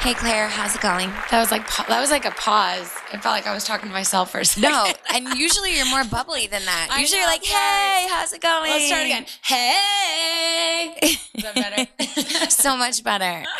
[0.00, 1.10] Hey Claire, how's it going?
[1.30, 2.90] That was like that was like a pause.
[3.12, 4.70] It felt like I was talking to myself for a second.
[4.70, 6.88] No, and usually you're more bubbly than that.
[6.90, 8.70] I Usually know, you're like, hey, how's it going?
[8.70, 9.26] Let's start again.
[9.42, 12.50] Hey, is that better?
[12.50, 13.44] so much better.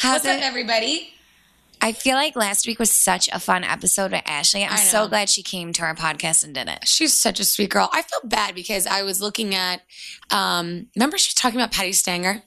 [0.00, 0.42] How's What's up, it?
[0.42, 1.10] everybody?
[1.82, 4.64] I feel like last week was such a fun episode with Ashley.
[4.64, 6.88] I'm so glad she came to our podcast and did it.
[6.88, 7.90] She's such a sweet girl.
[7.92, 9.82] I feel bad because I was looking at.
[10.30, 12.42] Um, remember, she was talking about Patti Stanger.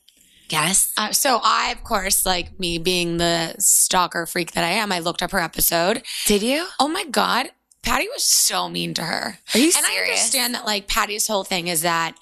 [0.49, 0.93] Yes.
[0.97, 4.99] Uh, so I, of course, like me being the stalker freak that I am, I
[4.99, 6.03] looked up her episode.
[6.25, 6.67] Did you?
[6.79, 7.49] Oh my god,
[7.83, 9.39] Patti was so mean to her.
[9.53, 9.77] Are you serious?
[9.77, 12.15] and I understand that, like Patti's whole thing is that,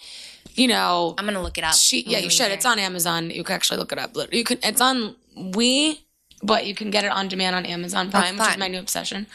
[0.53, 1.73] you know, I'm gonna look it up.
[1.75, 2.51] She, yeah, you should.
[2.51, 3.29] It's on Amazon.
[3.29, 4.15] You can actually look it up.
[4.31, 4.57] You can.
[4.63, 6.05] It's on We,
[6.41, 9.27] but you can get it on demand on Amazon Prime, which is my new obsession.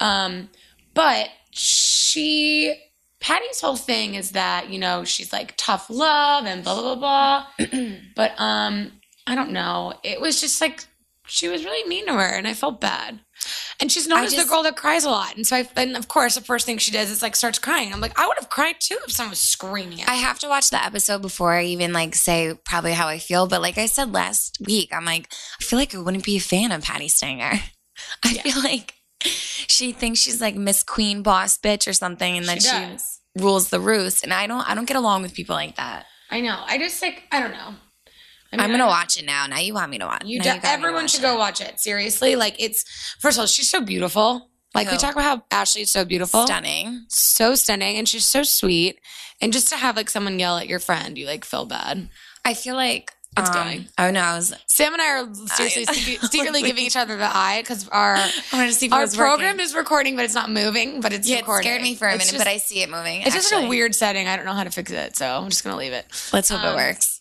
[0.00, 0.50] Um,
[0.94, 2.74] but she,
[3.20, 7.46] Patti's whole thing is that you know she's like tough love and blah blah blah
[7.58, 7.96] blah.
[8.16, 8.92] but um,
[9.26, 9.94] I don't know.
[10.04, 10.84] It was just like
[11.26, 13.20] she was really mean to her, and I felt bad.
[13.80, 15.68] And she's known I as just- the girl that cries a lot, and so I,
[15.76, 17.92] and of course the first thing she does is like starts crying.
[17.92, 20.70] I'm like, I would have cried too if someone was screaming I have to watch
[20.70, 23.46] the episode before I even like say probably how I feel.
[23.46, 26.40] But like I said last week, I'm like, I feel like I wouldn't be a
[26.40, 27.60] fan of Patti Stanger.
[28.24, 28.42] I Yeah.
[28.42, 32.68] feel like she thinks she's like Miss Queen Boss bitch or something, and that She
[32.68, 34.24] she, rules the roost.
[34.24, 36.06] And I don't, I don't get along with people like that.
[36.30, 36.62] I know.
[36.66, 37.74] I just like I don't know.
[38.50, 39.46] I mean, I'm gonna watch it now.
[39.46, 40.24] Now you want me to watch?
[40.24, 41.22] You do, got everyone watch should it.
[41.22, 41.80] go watch it.
[41.80, 42.84] Seriously, like it's
[43.20, 44.50] first of all, she's so beautiful.
[44.74, 47.04] Like we talk about how Ashley is so beautiful, Stunning.
[47.08, 49.00] so stunning, and she's so sweet.
[49.40, 52.08] And just to have like someone yell at your friend, you like feel bad.
[52.44, 53.88] I feel like It's um, going.
[53.98, 54.54] Oh no, I was.
[54.66, 58.14] Sam and I are seriously I- secretly giving each other the eye because our
[58.52, 59.60] I to see if it our program working.
[59.60, 61.00] is recording, but it's not moving.
[61.00, 62.90] But it's Yeah, it scared me for a It's minute, just- but I see it
[62.90, 63.22] moving.
[63.22, 64.28] it's just in a weird setting.
[64.28, 66.06] I don't know how to fix it, so I'm just gonna leave it.
[66.32, 67.20] Let's hope um, it works.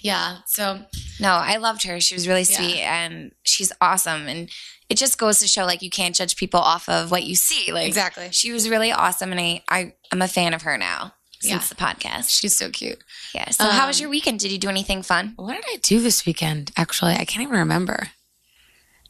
[0.00, 0.38] Yeah.
[0.46, 0.80] So
[1.20, 2.00] No, I loved her.
[2.00, 2.56] She was really Yeah.
[2.56, 4.28] sweet and she's awesome.
[4.28, 4.48] And
[4.88, 7.72] it just goes to show like you can't judge people off of what you see.
[7.72, 11.14] Like exactly, she was really awesome and I, I I'm a fan of her now
[11.40, 11.68] since Yeah.
[11.68, 12.30] the podcast.
[12.40, 13.02] she's so cute.
[13.34, 13.50] Yeah.
[13.50, 14.40] So how was Um, your weekend?
[14.40, 15.34] Did you do anything fun?
[15.36, 16.72] What did I do this weekend?
[16.76, 18.10] Actually, I can't even remember.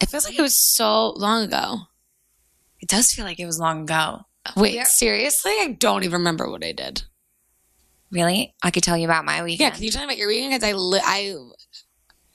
[0.01, 1.81] It feels like it was so long ago.
[2.81, 4.23] It does feel like it was long ago.
[4.57, 4.85] Wait, Yeah.
[4.85, 5.53] seriously?
[5.53, 7.03] I don't even remember what I did.
[8.11, 8.55] Really?
[8.63, 9.61] I could tell you about my weekend.
[9.61, 10.53] Yeah, can you tell me about your weekend?
[10.53, 11.35] Because I, li- I.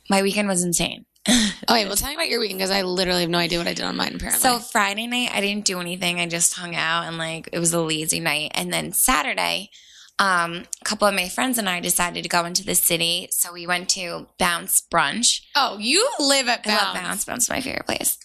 [0.09, 1.06] my weekend was insane.
[1.69, 3.73] Okay, well, tell me about your weekend because I literally have no idea what I
[3.73, 4.16] did on mine.
[4.16, 6.19] Apparently, So Friday night, I didn't do anything.
[6.19, 8.51] I just hung out and like it was a lazy night.
[8.53, 9.69] And then Saturday,
[10.19, 13.29] um, a couple of my friends and I decided to go into the city.
[13.31, 15.41] So we went to Bounce Brunch.
[15.56, 17.07] oh, you live at I love Bounce.
[17.07, 17.25] Bounce.
[17.25, 18.17] Bounce is my favorite place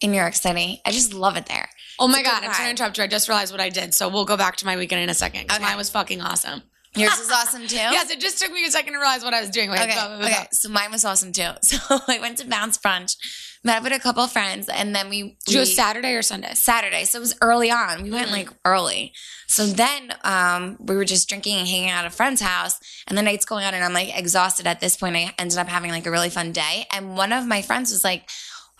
[0.00, 0.80] in New York City.
[0.86, 1.68] I just love it there.
[1.98, 3.04] Oh my god, I'm sorry to interrupt you.
[3.04, 3.94] I just realized what I did.
[3.94, 5.50] So we'll go back to my weekend in a second.
[5.52, 5.62] Okay.
[5.62, 6.62] Mine was fucking awesome.
[6.96, 7.76] Yours was awesome too.
[7.96, 9.70] Yes, it just took me a second to realize what I was doing.
[9.70, 9.92] Wait, Okay.
[9.94, 10.46] blah, blah, blah, Okay.
[10.52, 11.50] So mine was awesome too.
[11.62, 13.16] So I went to Bounce Brunch,
[13.64, 15.36] met up with a couple of friends, and then we.
[15.46, 16.54] Did go we- Saturday or Sunday?
[16.54, 17.04] Saturday.
[17.04, 18.02] So it was early on.
[18.02, 18.32] We went Mhm.
[18.32, 19.12] like early.
[19.48, 22.78] So then um, we were just drinking and hanging out at a friend's house.
[23.06, 25.16] And the night's going on, and I'm like exhausted at this point.
[25.16, 26.86] I ended up having like a really fun day.
[26.92, 28.28] And one of my friends was like,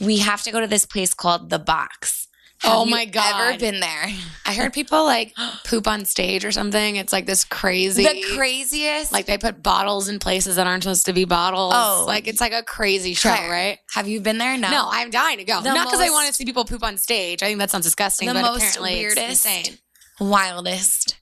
[0.01, 2.29] We have to go to this place called The Box.
[2.61, 3.51] Have Oh my God.
[3.51, 4.09] Ever been there?
[4.47, 5.35] I heard people like
[5.65, 6.97] poop on stage or something.
[6.97, 8.05] It's like this crazy.
[8.05, 9.13] The craziest.
[9.13, 11.73] Like they put bottles in places that aren't supposed to be bottles.
[11.75, 12.05] Oh.
[12.07, 13.79] like it's like a crazy show, Claire, right?
[13.93, 14.57] Have you been there?
[14.57, 14.71] No.
[14.71, 15.61] No, I'm dying to go.
[15.61, 17.43] The Not because I want to see people poop on stage.
[17.43, 18.29] I think that sounds disgusting.
[18.29, 19.81] The but most apparently weirdest-.
[20.19, 21.17] Wildest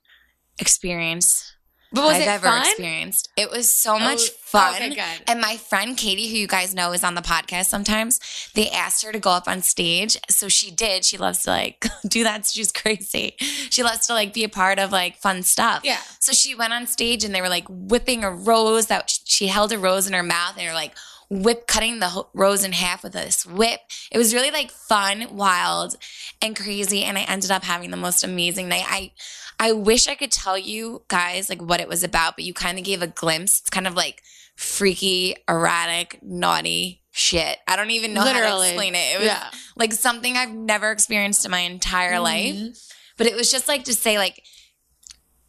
[0.59, 1.54] experience
[1.95, 2.63] But was I've it ever fun?
[2.63, 3.31] experienced.
[3.37, 4.75] It was so oh, much Oh, fun.
[4.75, 5.05] Okay, good.
[5.27, 8.21] And my friend Katie, who you guys know is on the podcast sometimes,
[8.55, 10.17] they asked her to go up on stage.
[10.29, 11.05] So she did.
[11.05, 12.47] She loves to like do that.
[12.47, 13.37] She's crazy.
[13.39, 15.83] She loves to like be a part of like fun stuff.
[15.85, 16.01] Yeah.
[16.21, 19.73] So she went on stage and they were like whipping a rose that she held
[19.73, 20.95] a rose in her mouth and they were like
[21.31, 23.81] whip cutting the rose in half with this whip.
[24.13, 25.97] It was really like fun, wild,
[26.43, 27.03] and crazy.
[27.03, 28.85] And I ended up having the most amazing night.
[28.87, 29.13] I
[29.59, 32.79] I wish I could tell you guys like what it was about, but you kind
[32.79, 33.61] of gave a glimpse.
[33.61, 34.23] It's kind of like
[34.57, 37.59] freaky, erratic, naughty shit.
[37.69, 39.15] I don't even know how to explain it.
[39.15, 39.51] It was Yeah.
[39.77, 42.55] like something I've never experienced in my entire life.
[42.55, 42.79] Mhm.
[43.17, 44.43] But it was just like to say like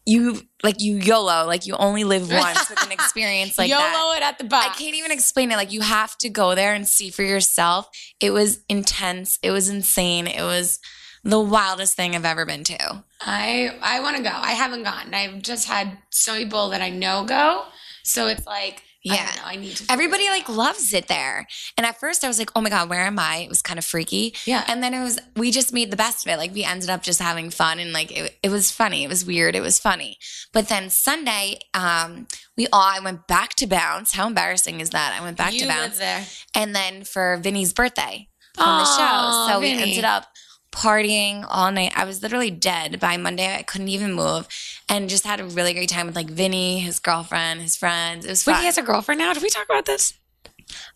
[0.07, 4.17] you like you YOLO, like you only live once with an experience like YOLO that.
[4.17, 4.71] it at the bottom.
[4.71, 5.55] I can't even explain it.
[5.55, 7.87] Like you have to go there and see for yourself.
[8.19, 9.39] It was intense.
[9.41, 10.27] It was insane.
[10.27, 10.79] It was
[11.25, 13.03] the wildest thing I've ever been to.
[13.21, 14.29] I I want to go.
[14.31, 15.13] I haven't gone.
[15.13, 17.63] I've just had so many people that I know go.
[18.03, 19.25] So it's like I Yeah.
[19.27, 19.41] don't know.
[19.45, 19.85] I need to.
[19.91, 21.47] Everybody like loves it there.
[21.77, 23.37] And at first I was like, oh my God, where am I?
[23.37, 24.33] It was kind of freaky.
[24.45, 24.63] Yeah.
[24.67, 26.37] And then it was, we just made the best of it.
[26.37, 29.03] Like we ended up just having fun and like it, it was funny.
[29.03, 29.55] It was weird.
[29.55, 30.17] It was funny.
[30.53, 32.25] But then Sunday, um,
[32.57, 34.13] we all, I went back to Bounce.
[34.13, 35.15] How embarrassing is that?
[35.19, 35.99] I went back you to Bounce.
[35.99, 36.25] there.
[36.55, 38.27] And then for Vinny's birthday
[38.57, 39.53] on the Aw, show.
[39.53, 40.25] So we ended up
[40.75, 41.93] partying all night.
[41.95, 43.55] I was literally dead by Monday.
[43.55, 44.47] I couldn't even move
[44.89, 48.25] and just had a really great time with like Vinny, his girlfriend, his friends.
[48.25, 49.33] It was Wait, he has a girlfriend now.
[49.33, 50.13] Did we talk about this?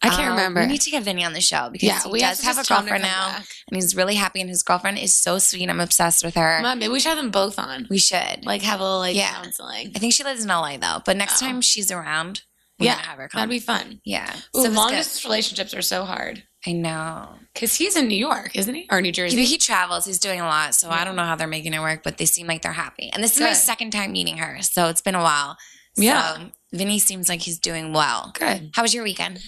[0.01, 0.61] I can't Um, remember.
[0.61, 2.45] We need to get Vinny on the show because Yeah, he we have does to
[2.45, 3.47] have a just tell him to girlfriend now, back.
[3.67, 4.41] and he's really happy.
[4.41, 5.69] And his girlfriend is so sweet.
[5.69, 6.59] I'm obsessed with her.
[6.61, 7.85] Mom, maybe we should have them both on.
[7.89, 8.45] we should.
[8.45, 9.31] Like have a little like Yeah.
[9.33, 9.91] counseling.
[9.95, 11.45] I think she lives in LA though, but next Oh.
[11.45, 12.41] time she's around,
[12.79, 13.39] we're Yeah, gonna have her come.
[13.39, 14.01] That'd be fun.
[14.03, 14.33] yeah.
[14.57, 14.95] Ooh, so it was long good.
[14.97, 16.43] distance relationships are so hard.
[16.67, 17.29] I know.
[17.53, 18.87] Because he's in New York, isn't he?
[18.91, 19.37] Or New Jersey?
[19.37, 20.05] He, he travels.
[20.05, 20.95] He's doing a lot, so Yeah.
[21.01, 22.01] I don't know how they're making it work.
[22.03, 23.09] But they seem like they're happy.
[23.13, 25.57] And this is my second time meeting her, so it's been a while.
[25.95, 26.35] Yeah.
[26.35, 26.41] So
[26.73, 28.31] Vinny seems like he's doing well.
[28.37, 28.71] Good.
[28.73, 29.39] How was your weekend?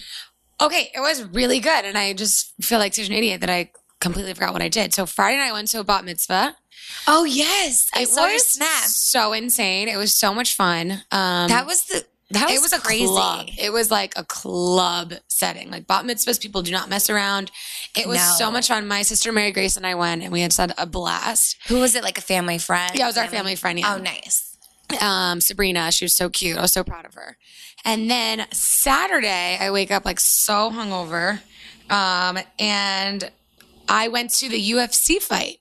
[0.60, 1.84] Okay, it was really good.
[1.84, 3.70] And I just feel like such an idiot that I
[4.00, 4.92] completely forgot what I did.
[4.94, 6.56] So Friday night I went to a bat mitzvah.
[7.06, 8.84] Oh yes, I it saw your was snap.
[8.84, 9.88] so insane.
[9.88, 11.02] It was so much fun.
[11.10, 13.06] Um, That was the that was, it was a crazy.
[13.06, 13.48] club.
[13.58, 15.70] It was like a club setting.
[15.70, 17.50] Like bat mitzvahs, people do not mess around.
[17.96, 18.34] It was No.
[18.38, 18.86] so much fun.
[18.88, 21.56] My sister Mary Grace and I went, and we had had a blast.
[21.68, 22.02] Who was it?
[22.02, 22.92] Like a family friend?
[22.94, 23.78] Yeah, it was our family friend.
[23.78, 23.94] Yeah.
[23.94, 24.56] Oh, nice.
[25.00, 25.90] um, Sabrina.
[25.92, 26.58] She was so cute.
[26.58, 27.36] I was so proud of her.
[27.84, 31.40] And then Saturday, I wake up like so hungover,
[31.90, 33.30] um, and
[33.88, 35.58] I went to the UFC fight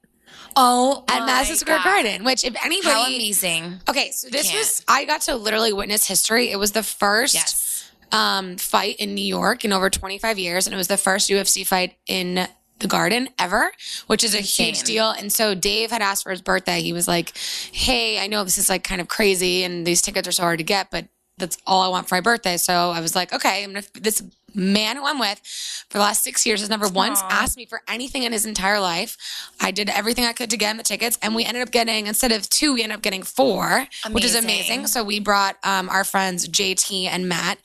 [0.55, 2.03] Oh, at Madison Square God.
[2.03, 2.23] Garden.
[2.23, 3.79] Which, if anybody, How amazing!
[3.89, 4.59] okay, so this Can't.
[4.59, 6.51] was I got to literally witness history.
[6.51, 7.91] It was the first Yes.
[8.11, 11.65] um, fight in New York in over 25 years, and it was the first UFC
[11.65, 12.47] fight in
[12.79, 13.71] the Garden ever,
[14.07, 15.11] which is a huge deal.
[15.11, 16.81] And so Dave had asked for his birthday.
[16.81, 17.31] He was like,
[17.71, 20.57] "Hey, I know this is like kind of crazy, and these tickets are so hard
[20.57, 21.05] to get, but
[21.41, 24.23] that's all I want for my birthday." So I was like, "Okay, I'm gonna." This
[24.53, 25.39] man who I'm with
[25.87, 28.81] for the last six years has never once asked me for anything in his entire
[28.81, 29.15] life.
[29.61, 32.07] I did everything I could to get him the tickets, and we ended up getting
[32.07, 34.79] instead of two, we ended up getting four, which is Amazing.
[34.79, 34.87] amazing.
[34.87, 37.59] So we brought um, our friends JT and Matt,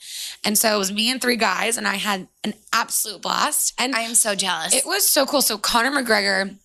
[0.45, 3.73] and so it was me and three guys, and I had an absolute blast.
[3.77, 4.73] And I am so jealous.
[4.73, 5.41] it was so cool.
[5.41, 6.55] So Conor McGregor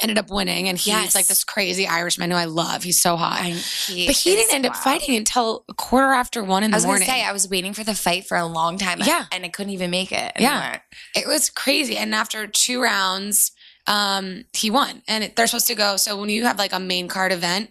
[0.00, 1.14] ended up winning, and he's Yes.
[1.14, 2.82] like this crazy Irishman who I love.
[2.82, 3.40] He's so hot.
[3.40, 6.72] I, he but he didn't end up fighting until a quarter after one in I
[6.72, 7.06] the was morning.
[7.06, 9.00] gonna say I was waiting for the fight for a long time.
[9.04, 9.26] Yeah.
[9.32, 10.32] and I couldn't even make it.
[10.38, 10.78] Yeah.
[11.14, 11.96] It was crazy.
[11.96, 13.52] And after two rounds,
[13.86, 15.02] um, he won.
[15.06, 15.96] And it, they're supposed to go.
[15.96, 17.70] So when you have like a main card event,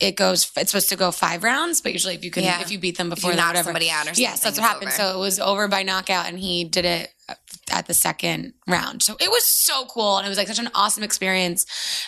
[0.00, 0.50] it goes.
[0.56, 2.60] It's supposed to go five rounds, but usually if you can, Yeah.
[2.60, 3.66] if you beat them before you knock whatever.
[3.68, 4.22] somebody out or something.
[4.24, 4.88] Yes, that's what happened.
[4.88, 4.96] over.
[4.96, 7.10] So it was over by knockout, and he did it
[7.72, 9.02] at the second round.
[9.02, 11.66] So it was so cool, and it was like such an awesome experience.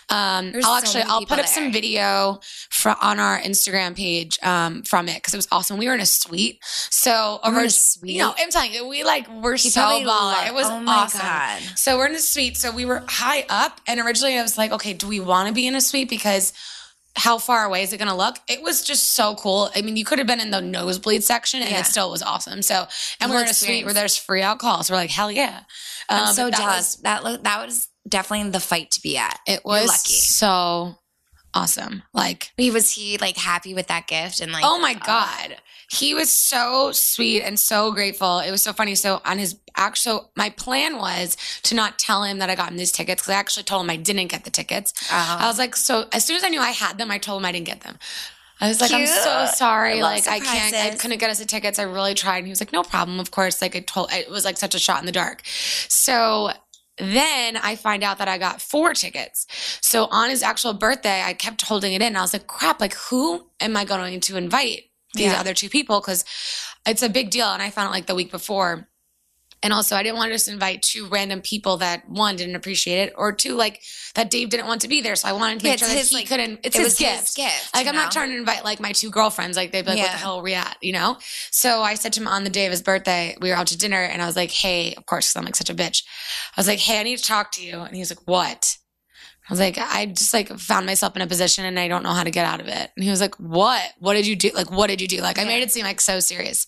[0.09, 2.41] Um, I'll so actually I'll put up some video
[2.71, 5.79] for, on our Instagram page um, from it because it was awesome.
[5.79, 8.13] We were in a suite, so You were in over a suite?
[8.13, 10.47] You know, I'm telling you, we like were He so baller.
[10.47, 11.21] It was oh awesome.
[11.21, 11.63] God.
[11.77, 12.57] So we're in a suite.
[12.57, 15.55] So we were high up, and originally I was like, okay, do we want to
[15.55, 16.53] be in a suite because
[17.17, 18.37] how far away is it going to look?
[18.49, 19.71] It was just so cool.
[19.77, 21.81] I mean, you could have been in the nosebleed section, and Yeah.
[21.81, 22.61] it still was awesome.
[22.63, 22.87] So,
[23.21, 25.61] and we're in a suite where there's free alcohol, so we're like, hell yeah!
[26.09, 26.77] I'm Um, so but that jealous.
[26.77, 29.39] was- that lo- that was definitely the fight to be at.
[29.47, 30.15] it You're was lucky.
[30.15, 30.99] so
[31.55, 32.03] awesome.
[32.13, 35.57] Like, He was he like happy with that gift and like oh my god,
[35.91, 38.41] he was so sweet and so grateful.
[38.41, 38.95] It was so funny.
[38.95, 42.77] So on his actual, my plan was to not tell him that I got him
[42.77, 44.93] these tickets because I actually told him I didn't get the tickets.
[45.13, 47.43] Uh, I was like, so as soon as I knew I had them, I told
[47.43, 47.99] him I didn't get them.
[48.61, 49.99] I was like, I'm so sorry.
[49.99, 51.79] I like, I can't, I couldn't get us the tickets.
[51.79, 52.39] I really tried.
[52.39, 53.19] And he was like, no problem.
[53.19, 53.61] Of course.
[53.61, 55.43] Like, I told, it was like such a shot in the dark.
[55.45, 56.53] So
[56.97, 59.47] then I find out that I got four tickets.
[59.81, 62.15] So on his actual birthday, I kept holding it in.
[62.17, 64.85] I was like, crap, like, who am I going to invite?
[65.15, 65.41] These Yeah.
[65.41, 66.01] other two people?
[66.01, 66.25] Because
[66.87, 67.47] it's a big deal.
[67.49, 68.89] And I found out like the week before.
[69.63, 72.99] And also, I didn't want to just invite two random people that one didn't appreciate
[73.09, 73.81] it, or two like
[74.15, 75.17] that Dave didn't want to be there.
[75.17, 76.61] So I wanted to Yeah, make sure it's that his, he like- couldn't.
[76.65, 77.21] It's it his was gift.
[77.21, 77.75] his gift.
[77.75, 79.57] Like I'm not trying to invite like my two girlfriends.
[79.57, 81.17] Like they'd be like, "What the hell are we at?" You know.
[81.51, 83.79] So I said to him on the day of his birthday, we were out to
[83.79, 86.03] dinner, and I was like, "Hey, of course, because I'm like such a bitch."
[86.55, 88.77] I was like, "Hey, I need to talk to you," and he was like, "What?"
[89.49, 92.13] I was like, I just like found myself in a position and I don't know
[92.15, 92.91] how to get out of it.
[92.97, 93.83] And he was like, What?
[93.99, 94.51] What did you do?
[94.55, 95.21] Like, what did you do?
[95.21, 96.67] Like, I made it seem like so serious.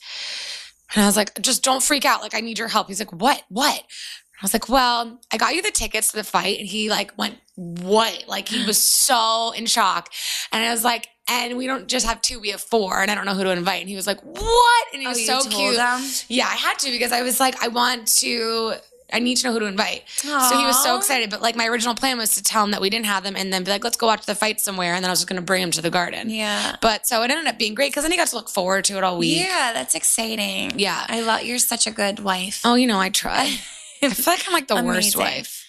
[0.95, 2.21] And I was like, Just don't freak out.
[2.21, 2.89] Like, I need your help.
[2.89, 3.43] He's like, What?
[3.49, 3.79] What?
[3.81, 6.59] I was like, Well, I got you the tickets to the fight.
[6.59, 8.25] And he like went, What?
[8.29, 10.11] Like, he was so in shock.
[10.53, 13.01] And I was like, And we don't just have two, we have four.
[13.01, 13.81] And I don't know who to invite.
[13.81, 14.85] And he was like, What?
[14.93, 15.77] And he Oh, was so cute.
[15.77, 16.03] them?
[16.29, 18.75] Yeah, I had to because I was like, I want to
[19.13, 20.03] I need to know who to invite.
[20.09, 21.31] So he was so excited.
[21.31, 23.53] But like my original plan was to tell him that we didn't have them and
[23.53, 24.95] then be like, let's go watch the fight somewhere.
[24.95, 26.29] And then I was just going to bring him to the garden.
[26.31, 26.77] Yeah.
[26.83, 28.97] But so it ended up being great because then he got to look forward to
[28.97, 29.39] it all week.
[29.39, 30.79] Yeah, that's exciting.
[30.79, 31.05] Yeah.
[31.09, 32.63] I love you're such a good wife.
[32.65, 33.45] Oh, you know, I try.
[34.03, 35.65] I feel like I'm like the worst wife.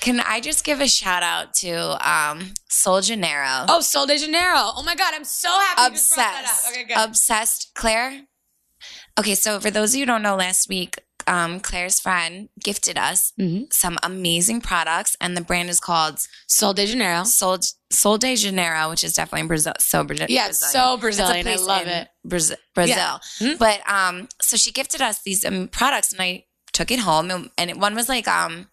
[0.00, 3.66] Can I just give a shout out to um Sol Janeiro?
[3.68, 4.54] Oh, Sol de Janeiro.
[4.56, 5.14] Oh my God.
[5.14, 6.66] I'm so happy you just brought that obsessed.
[6.66, 6.72] up.
[6.72, 6.96] Okay, good.
[7.08, 7.70] Obsessed.
[7.74, 8.22] Claire?
[9.18, 12.96] Okay, so for those of you who don't know, last week, um, Claire's friend gifted
[12.98, 13.72] us Mhm.
[13.72, 17.24] some amazing products, and the brand is called Sol de Janeiro.
[17.24, 17.58] Sol,
[17.90, 19.74] Sol de Janeiro, which is definitely in Brazil.
[19.78, 20.26] So Brazil.
[20.28, 21.46] Yeah, it's so Brazilian.
[21.46, 22.08] I love it.
[22.24, 22.56] Brazil.
[22.74, 22.96] Brazil.
[22.96, 23.18] Yeah.
[23.40, 23.58] Mhm.
[23.58, 27.50] But um, so she gifted us these um, products, and I took it home, and,
[27.58, 28.68] and it, one was like um,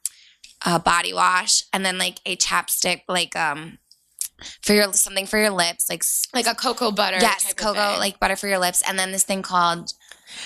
[0.66, 3.78] a body wash, and then like a chapstick, like um,
[4.62, 6.04] for your something for your lips, like
[6.34, 7.18] Like a cocoa butter.
[7.20, 9.92] yes, cocoa, like butter for your lips, and then this thing called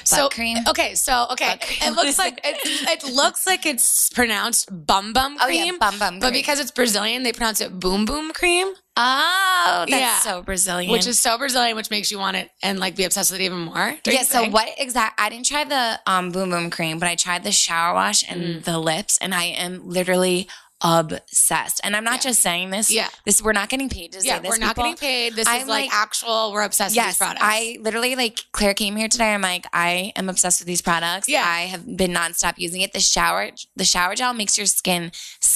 [0.03, 0.57] so cream.
[0.67, 5.45] Okay, so okay, it looks like it, it looks like it's pronounced bum bum Oh
[5.45, 6.19] cream, yeah, bum bum.
[6.19, 6.33] but cream.
[6.33, 10.19] because it's Brazilian, they pronounce it boom boom cream, oh, that's Yeah.
[10.19, 10.91] so Brazilian.
[10.91, 13.43] which is so Brazilian, which makes you want it and like be obsessed with it
[13.45, 13.95] even more.
[14.05, 14.23] yeah.
[14.23, 15.19] So what exact?
[15.19, 18.41] I didn't try the um boom boom cream, but I tried the shower wash and
[18.43, 18.63] Mm.
[18.63, 20.47] the lips, and I am literally
[20.83, 21.81] obsessed.
[21.83, 22.29] And I'm not Yeah.
[22.29, 22.91] just saying this.
[22.91, 23.09] Yeah.
[23.25, 24.49] This we're not getting paid to Yeah, say this.
[24.49, 24.83] we're not people.
[24.83, 25.33] getting paid.
[25.35, 26.51] This is I'm like, like- actual.
[26.51, 27.41] We're obsessed with Yes, these products.
[27.43, 29.33] I literally like Claire came here today.
[29.33, 31.27] I'm like, I am obsessed with these products.
[31.29, 31.43] Yeah.
[31.45, 32.93] I have been nonstop using it.
[32.93, 35.11] The shower, the shower gel makes your skin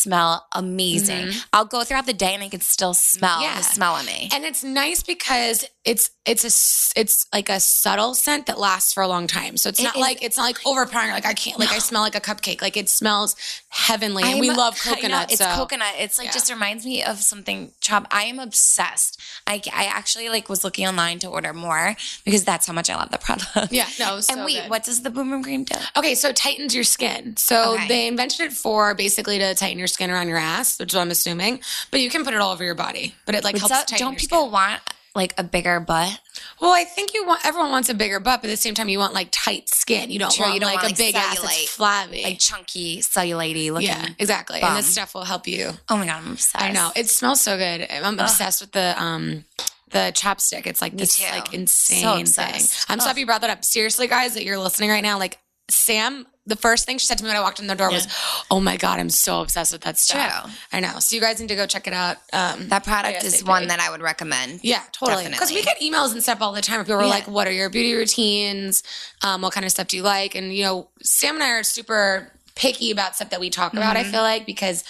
[0.07, 1.31] smell amazing.
[1.53, 3.41] I'll go throughout the day and I can still smell Mm-hmm.
[3.43, 3.57] Yeah.
[3.57, 4.29] the smell of me.
[4.33, 6.51] and it's nice because it's it's a
[6.99, 9.55] it's like a subtle scent that lasts for a long time.
[9.57, 11.11] So it's It not is- like it's not like overpowering.
[11.11, 12.61] Like I can't like I smell like a cupcake.
[12.61, 13.35] Like it smells
[13.69, 15.31] heavenly, and we I'm- love I know, coconut.
[15.31, 15.49] it's so.
[15.55, 15.93] coconut.
[15.99, 16.33] It's like Yeah.
[16.39, 17.71] just reminds me of something.
[17.81, 18.07] Chop.
[18.11, 19.19] I am obsessed.
[19.45, 21.95] I, I actually like was looking online to order more
[22.25, 23.71] because that's how much I love the product.
[23.71, 24.19] Yeah, no.
[24.27, 24.69] So and wait, good.
[24.69, 25.75] what does the boom boom cream do?
[25.95, 27.35] Okay, so it tightens your skin.
[27.37, 27.87] So Okay.
[27.87, 31.01] they invented it for basically to tighten your skin around your ass, which is what
[31.01, 31.59] I'm assuming.
[31.91, 33.15] But you can put it all over your body.
[33.25, 34.51] But it like But helps so- tighten don't people skin.
[34.51, 34.81] want
[35.15, 36.19] like a bigger butt?
[36.61, 38.87] Well, I think you want everyone wants a bigger butt, but at the same time
[38.89, 40.11] you want like tight skin.
[40.11, 42.23] You don't True, want you don't like want, a like, big ass cellulite, that's flabby.
[42.23, 43.87] Like chunky, cellulite looking.
[43.87, 44.59] yeah, exactly.
[44.61, 44.69] bum.
[44.69, 45.71] And this stuff will help you.
[45.89, 46.63] Oh my god, I'm obsessed.
[46.63, 46.91] I know.
[46.95, 47.87] It smells so good.
[47.91, 49.45] I'm obsessed with the um
[49.89, 50.67] the chapstick.
[50.67, 51.25] It's like Me this too.
[51.31, 52.61] like So insane thing.
[52.89, 53.63] I'm so happy you brought that up.
[53.65, 57.23] Seriously, guys, that you're listening right now, like Sam, the first thing she said to
[57.25, 58.07] me when I walked in the door was,
[58.49, 60.51] "Oh my god, I'm so obsessed with that stuff." True.
[60.71, 60.99] I know.
[60.99, 62.17] So you guys need to go check it out.
[62.31, 64.61] Um, that product is one that I would recommend.
[64.63, 65.27] yeah, totally.
[65.27, 66.77] Because we get emails and stuff all the time.
[66.77, 67.09] Where people are Yeah.
[67.09, 68.81] like, "What are your beauty routines?
[69.23, 71.63] Um, what kind of stuff do you like?" And you know, Sam and I are
[71.63, 73.97] super picky about stuff that we talk about.
[73.97, 74.07] Mm-hmm.
[74.07, 74.83] I feel like because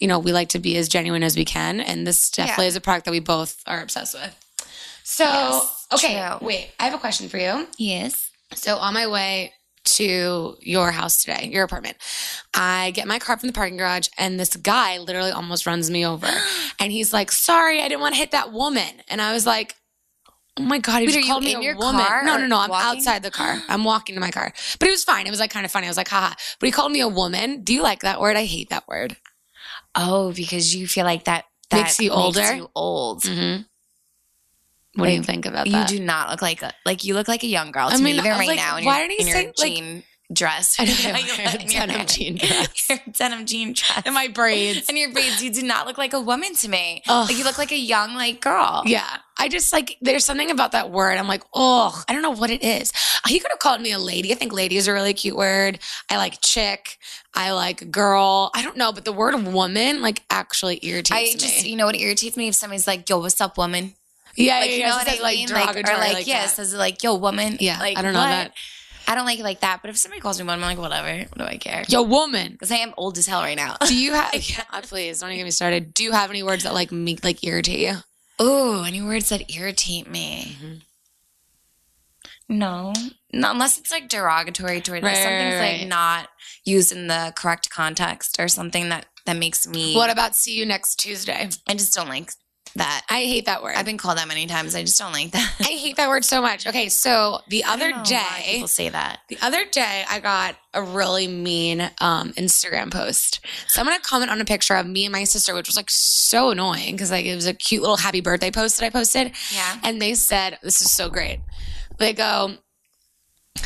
[0.00, 2.68] you know we like to be as genuine as we can, and this definitely Yeah.
[2.70, 4.34] is a product that we both are obsessed with.
[5.04, 6.46] So, Yes, okay, true.
[6.46, 7.68] wait, I have a question for you.
[7.78, 8.30] Yes.
[8.54, 9.52] So on my way
[9.84, 11.96] to your house today, your apartment,
[12.54, 16.06] I get my car from the parking garage and this guy literally almost runs me
[16.06, 16.26] over.
[16.80, 18.88] And he's like, sorry, I didn't want to hit that woman.
[19.08, 19.76] And I was like,
[20.56, 21.00] Oh my god!
[21.00, 22.04] He Wait, just called me a woman.
[22.24, 22.58] no, no, no.
[22.60, 22.98] I'm walking?
[22.98, 23.60] outside the car.
[23.68, 25.26] I'm walking to my car, but it was fine.
[25.26, 25.86] It was like kind of funny.
[25.86, 26.34] I was like, haha.
[26.60, 27.62] But he called me a woman.
[27.64, 28.36] Do you like that word?
[28.36, 29.16] I hate that word.
[29.96, 32.54] Oh, because you feel like that, that Makes you older?
[32.54, 33.22] you old.
[33.22, 33.62] Mm-hmm.
[34.96, 35.90] What do you think about You that?
[35.90, 37.98] You do not look like a like you look like a young girl to I
[37.98, 38.80] me mean, even I was right like, now.
[38.86, 40.76] Why he in say, your like- jean dress?
[40.78, 42.88] I know, You in your- denim jean dress.
[42.88, 44.88] your denim jean dress and my braids.
[44.88, 45.42] and your braids.
[45.42, 47.02] You do not look like a woman to me.
[47.08, 47.28] Ugh.
[47.28, 48.82] Like you look like a young like girl.
[48.86, 49.06] Yeah.
[49.36, 51.18] I just like, there's something about that word.
[51.18, 52.92] I'm like, oh, I don't know what it is.
[53.24, 54.30] Uh, he could have called me a lady.
[54.32, 55.80] I think lady is a really cute word.
[56.08, 56.98] I like chick.
[57.34, 58.52] I like girl.
[58.54, 61.34] I don't know, but the word woman like actually irritates I me.
[61.34, 63.94] just you know what irritates me if somebody's like, "Yo, what's up, woman?"
[64.36, 65.48] Yeah, Like yeah, you know She what I like mean?
[65.48, 68.28] Like, or like, like yeah, says like, "Yo, woman." Yeah, like I don't know what?
[68.28, 68.52] that.
[69.06, 69.80] I don't like it like that.
[69.82, 71.28] But if somebody calls me woman, I'm like, whatever.
[71.28, 71.84] What do I care?
[71.88, 72.52] Yo, woman.
[72.52, 73.76] Because I am old as hell right now.
[73.86, 74.32] Do you have?
[74.72, 75.92] Ah, please don't even get me started.
[75.92, 77.96] Do you have any words that like make like irritate you?
[78.38, 80.56] Oh, any words that irritate me?
[80.60, 80.74] Mm-hmm.
[82.48, 82.92] No,
[83.32, 85.78] no, unless it's like derogatory towards Right, something's right, right.
[85.80, 86.28] like not
[86.64, 89.94] used in the correct context or something that that makes me.
[89.94, 91.48] What about see you next Tuesday?
[91.66, 92.32] I just don't like
[92.76, 93.04] that.
[93.08, 93.74] I hate that word.
[93.76, 94.74] I've been called that many times.
[94.74, 95.54] I just don't like that.
[95.60, 96.66] I hate that word so much.
[96.66, 99.20] Okay, so the other don't know why day, people say that.
[99.28, 103.40] The other day, I got a really mean um, Instagram post.
[103.68, 106.50] Someone had comment on a picture of me and my sister, which was like so
[106.50, 109.78] annoying because like it was a cute little happy birthday post that I posted, Yeah.
[109.82, 111.40] and they said, "This is so great."
[111.98, 112.54] They go,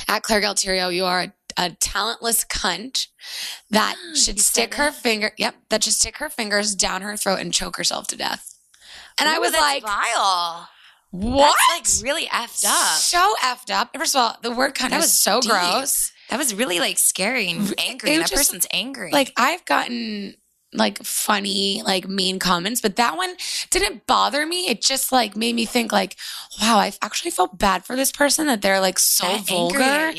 [0.06, 3.06] "At Claire Galterio, you are a, a talentless cunt
[3.70, 5.32] that should You stick her finger.
[5.38, 8.57] Yep, that should stick her fingers down her throat and choke herself to death."
[9.20, 10.68] And I was like, vile.
[11.10, 12.98] "What?" That's like really effed up.
[12.98, 13.96] So effed up.
[13.96, 15.50] First of all, the word cunt That was so deep.
[15.50, 16.12] gross.
[16.30, 18.10] That was really like scary and angry.
[18.10, 19.10] It That just, person's angry.
[19.10, 20.34] Like I've gotten
[20.74, 23.34] like funny, like mean comments, but that one
[23.70, 24.68] didn't bother me.
[24.68, 26.16] It just like made me think like,
[26.60, 30.12] wow, I actually felt bad for this person that they're like so That vulgar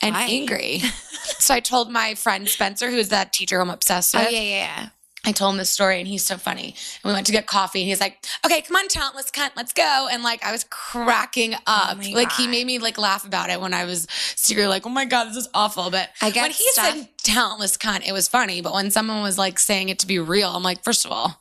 [0.00, 0.26] and Why?
[0.30, 0.78] angry.
[1.38, 4.28] so I told my friend Spencer, who's that teacher I'm obsessed oh, with.
[4.28, 4.48] Oh yeah, yeah,
[4.78, 4.88] yeah.
[5.26, 6.68] I told him this story and he's so funny.
[7.02, 9.72] And we went to get coffee and he's like, okay, come on, talentless cunt, let's
[9.72, 10.08] go.
[10.10, 11.98] And like, I was cracking oh up.
[12.00, 14.06] Oh like, he made me like laugh about it when I was
[14.36, 15.90] secretly like, oh my God, this is awful.
[15.90, 18.60] But I get when he stuff- said talentless cunt, it was funny.
[18.60, 21.40] But when someone was like saying it to be real, I'm like, first of all,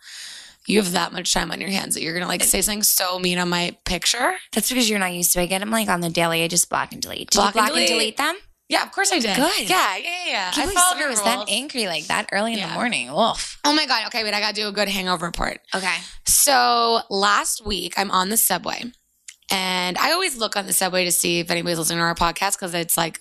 [0.66, 3.20] you have that much time on your hands that you're gonna like say something so
[3.20, 4.34] mean on my picture.
[4.52, 5.44] That's because you're not used to it.
[5.44, 6.44] I get them like on the daily.
[6.44, 7.30] I just block and delete.
[7.30, 7.90] Did Block you and block and delete?
[7.90, 8.36] delete them?
[8.68, 9.36] Yeah, of course I did.
[9.36, 9.70] Good.
[9.70, 10.52] Yeah, yeah, yeah.
[10.52, 11.46] Can't I followed Sarah your was rules.
[11.46, 12.70] that angry like that early in Yeah.
[12.70, 13.12] the morning.
[13.12, 13.60] Wolf.
[13.64, 14.08] Oh my god.
[14.08, 14.34] Okay, wait.
[14.34, 15.60] I gotta do a good hangover report.
[15.76, 15.96] Okay.
[16.26, 18.84] So last week, I'm on the subway,
[19.52, 22.54] and I always look on the subway to see if anybody's listening to our podcast
[22.54, 23.20] because it's like,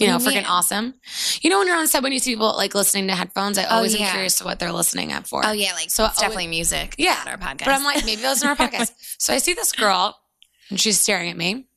[0.00, 0.94] you know, What do you freaking awesome.
[1.40, 3.58] You know, when you're on the subway and you see people like listening to headphones,
[3.58, 4.06] I oh, always Oh, yeah.
[4.06, 5.42] am curious to what they're listening at for.
[5.46, 6.96] Oh yeah, like So it's I definitely music.
[6.98, 7.66] Yeah, our podcast.
[7.66, 8.90] But I'm like, maybe those are our podcast.
[9.18, 10.18] So I see this girl,
[10.68, 11.68] and she's staring at me.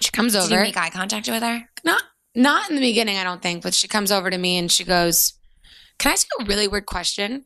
[0.00, 0.48] She comes over.
[0.48, 1.68] Did you make eye contact with her?
[1.84, 2.02] not
[2.34, 4.84] not in the beginning, I don't think, but she comes over to me and she
[4.84, 5.34] goes,
[5.98, 7.44] "Can I ask you a really weird question?"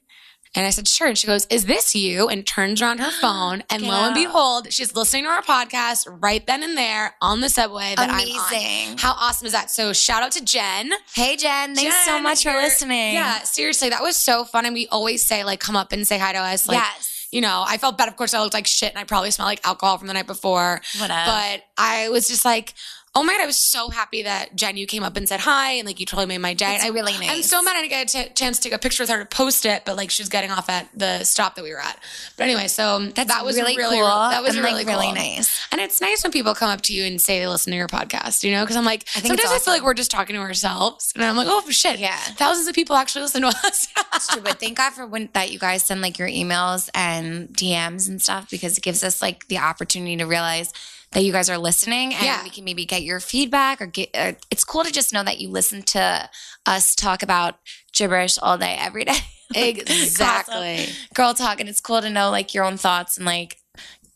[0.57, 3.65] And I said, "Sure." And she goes, "Is this you?" And turns around her phone,
[3.71, 4.15] and Get lo and out.
[4.15, 8.17] behold, she's listening to our podcast right then and there on the subway that I'm
[8.17, 8.23] on.
[8.53, 8.99] Amazing.
[8.99, 9.71] How awesome is that?
[9.71, 10.93] So shout out to Jen.
[11.15, 13.15] Hey Jen, thanks so much for you're- listening.
[13.15, 14.67] Yeah, seriously, that was so fun.
[14.67, 16.69] And we always say like, come up and say hi to us.
[16.69, 17.11] Like, yes.
[17.35, 18.07] You know, I felt bad.
[18.09, 20.29] Of course, I looked like shit, and I probably smelled like alcohol from the night
[20.29, 20.81] before.
[21.01, 21.27] Whatever.
[21.27, 22.75] But I was just like,
[23.17, 25.73] oh my god, I was so happy that Jen, you came up and said hi,
[25.73, 26.75] and like you totally made my day.
[26.75, 28.79] It's I really I'm so mad I didn't get a t- chance to take a
[28.79, 31.55] picture with her to post it, but like she was getting off at the stop
[31.55, 31.99] that we were at.
[32.37, 34.07] But anyway, so That's that was really, really, cool.
[34.07, 35.15] that was and, really like, really cool.
[35.15, 35.65] nice.
[35.71, 37.89] And it's nice when people come up to you and say they listen to your
[37.89, 38.63] podcast, you know?
[38.65, 41.37] Because I'm like, I sometimes I feel like we're just talking to ourselves, and I'm
[41.37, 42.17] like, oh shit, Yeah.
[42.17, 43.87] thousands of people actually listen to us.
[44.13, 47.49] That's true, but thank God for when that you guys send like your emails and
[47.51, 50.73] DMs and stuff because it gives us like the opportunity to realize
[51.15, 52.43] that you guys are listening and Yeah.
[52.43, 54.11] we can maybe get your feedback or get.
[54.15, 56.29] Or it's cool to just know that you listen to
[56.67, 57.59] us talk about
[57.93, 59.17] gibberish all day, every day.
[59.55, 60.87] exactly.
[61.15, 63.59] Girl talk, and it's cool to know like your own thoughts and like.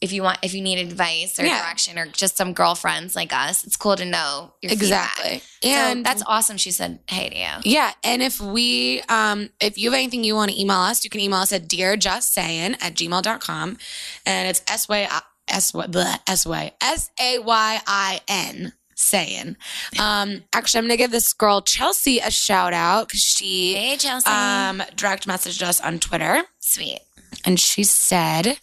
[0.00, 1.61] If you want, if you need advice or Yeah.
[1.61, 5.19] direction, or just some girlfriends like us, it's cool to know your feedback.
[5.19, 5.43] Exactly.
[5.65, 6.56] And And that's awesome.
[6.56, 10.37] She said, "Hey to you." Yeah, and if we um if you have anything you
[10.37, 13.76] want to email us, you can email us at dearjustsayin at gmail.com.
[14.25, 15.02] And it's S Y
[15.49, 19.56] S Y bleh, S Y S A Y I N saying.
[20.00, 24.28] Um actually I'm gonna give this girl Chelsea a shout out because she Hey, Chelsea.
[24.30, 27.00] um direct messaged us on Twitter Sweet.
[27.45, 28.58] and she said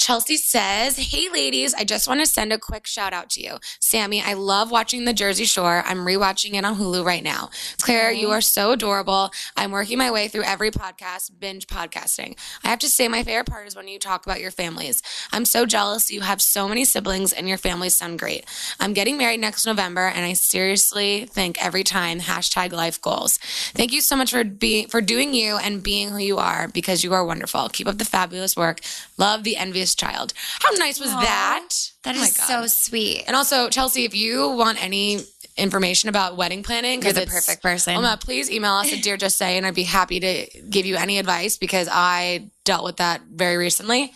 [0.00, 3.58] Chelsea says, Hey ladies, I just want to send a quick shout out to you.
[3.82, 5.82] Sammy, I love watching The Jersey Shore.
[5.84, 7.50] I'm rewatching it on Hulu right now.
[7.82, 9.30] Claire, you are so adorable.
[9.58, 12.38] I'm working my way through every podcast, binge podcasting.
[12.64, 15.02] I have to say, my favorite part is when you talk about your families.
[15.32, 18.46] I'm so jealous you have so many siblings and your families sound great.
[18.80, 23.36] I'm getting married next November and I seriously think every time hashtag life goals.
[23.74, 27.04] Thank you so much for being for doing you and being who you are because
[27.04, 27.68] you are wonderful.
[27.68, 28.80] Keep up the fabulous work.
[29.18, 30.32] Love the envious child.
[30.60, 31.68] How nice was Aw, that?
[32.04, 33.24] That Oh is so sweet.
[33.26, 35.20] And also, Chelsea, if you want any
[35.56, 37.96] information about wedding planning, You're the perfect person.
[37.96, 40.96] Oh, please email us at Dear Just Say, and I'd be happy to give you
[40.96, 44.12] any advice because I dealt with that very recently.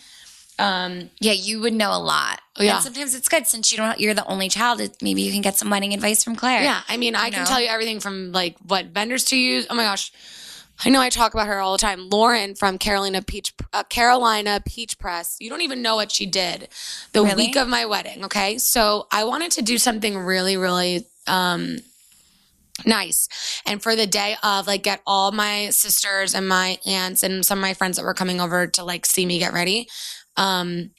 [0.57, 2.39] Um, yeah, you would know a lot.
[2.57, 2.75] Yeah.
[2.75, 3.99] And sometimes it's good since you don't.
[3.99, 4.81] You're the only child.
[5.01, 6.63] Maybe you can get some wedding advice from Claire.
[6.63, 7.45] yeah, I mean, I You can know?
[7.47, 9.67] tell you everything from like what vendors to use.
[9.69, 10.13] Oh my gosh.
[10.83, 12.09] I know I talk about her all the time.
[12.09, 15.37] Lauren from Carolina Peach, uh, Carolina Peach Press.
[15.39, 16.67] You don't even know what she did
[17.13, 17.47] the Really?
[17.47, 18.25] week of my wedding.
[18.25, 21.77] Okay, so I wanted to do something really, really um,
[22.85, 23.29] nice,
[23.65, 27.59] and for the day of, like, get all my sisters and my aunts and some
[27.59, 29.87] of my friends that were coming over to like see me get ready.
[30.37, 30.91] Um,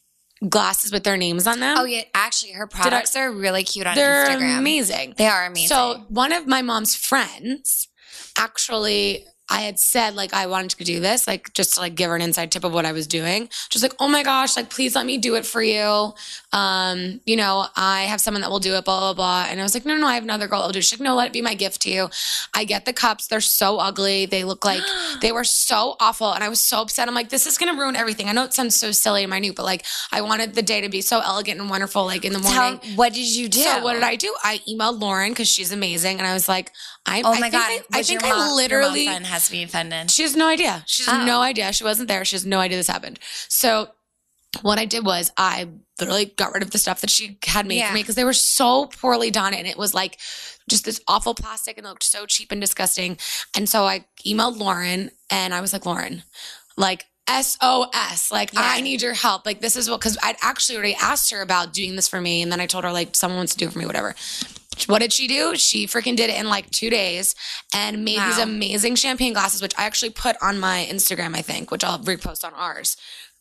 [0.48, 1.76] glasses with their names on them.
[1.78, 2.02] Oh yeah.
[2.14, 4.58] Actually, her products are really cute on they're Instagram.
[4.58, 5.14] amazing.
[5.16, 5.68] They are amazing.
[5.68, 7.88] So one of my mom's friends
[8.36, 12.09] actually I had said like I wanted to do this, like just to like give
[12.09, 13.48] her an inside tip of what I was doing.
[13.70, 16.12] Just like, oh my gosh, like please let me do it for you.
[16.52, 19.46] Um, you know, I have someone that will do it, blah, blah, blah.
[19.48, 20.85] And I was like, no, no, no, I have another girl that will do it.
[20.85, 22.09] She's like, no, let it be my gift to you.
[22.54, 24.26] I get the cups, they're so ugly.
[24.26, 24.82] They look like
[25.20, 26.32] they were so awful.
[26.32, 27.06] And I was so upset.
[27.06, 28.28] I'm like, this is gonna ruin everything.
[28.28, 30.88] I know it sounds so silly and minute, but like I wanted the day to
[30.88, 32.78] be so elegant and wonderful, like in the morning.
[32.78, 33.61] Tell, what did you do?
[33.61, 34.35] So what did I do?
[34.42, 36.72] I emailed Lauren because she's amazing, and I was like,
[37.06, 37.62] I, Oh my think god!
[37.70, 39.06] I, I think your mom- I your literally.
[39.06, 40.10] friend has to be offended.
[40.10, 40.82] She has no idea.
[40.86, 41.24] She has Oh.
[41.24, 41.72] no idea.
[41.72, 42.24] She wasn't there.
[42.24, 43.18] She has no idea this happened.
[43.48, 43.88] So
[44.62, 45.68] what I did was I
[46.00, 47.88] literally got rid of the stuff that she had made Yeah.
[47.88, 50.18] for me because they were so poorly done and it was like
[50.68, 53.18] just this awful plastic and it looked so cheap and disgusting.
[53.54, 56.22] And so I emailed Lauren and I was like, Lauren,
[56.76, 58.60] like SOS, like Yeah.
[58.62, 59.44] I need your help.
[59.46, 62.40] Like this is what because I'd actually already asked her about doing this for me,
[62.42, 64.14] and then I told her like someone wants to do it for me, whatever.
[64.84, 65.56] What did she do?
[65.56, 67.34] She freaking did it in like two days
[67.74, 71.70] and made these amazing champagne glasses, which I actually put on my Instagram, I think,
[71.70, 72.96] which I'll repost on ours.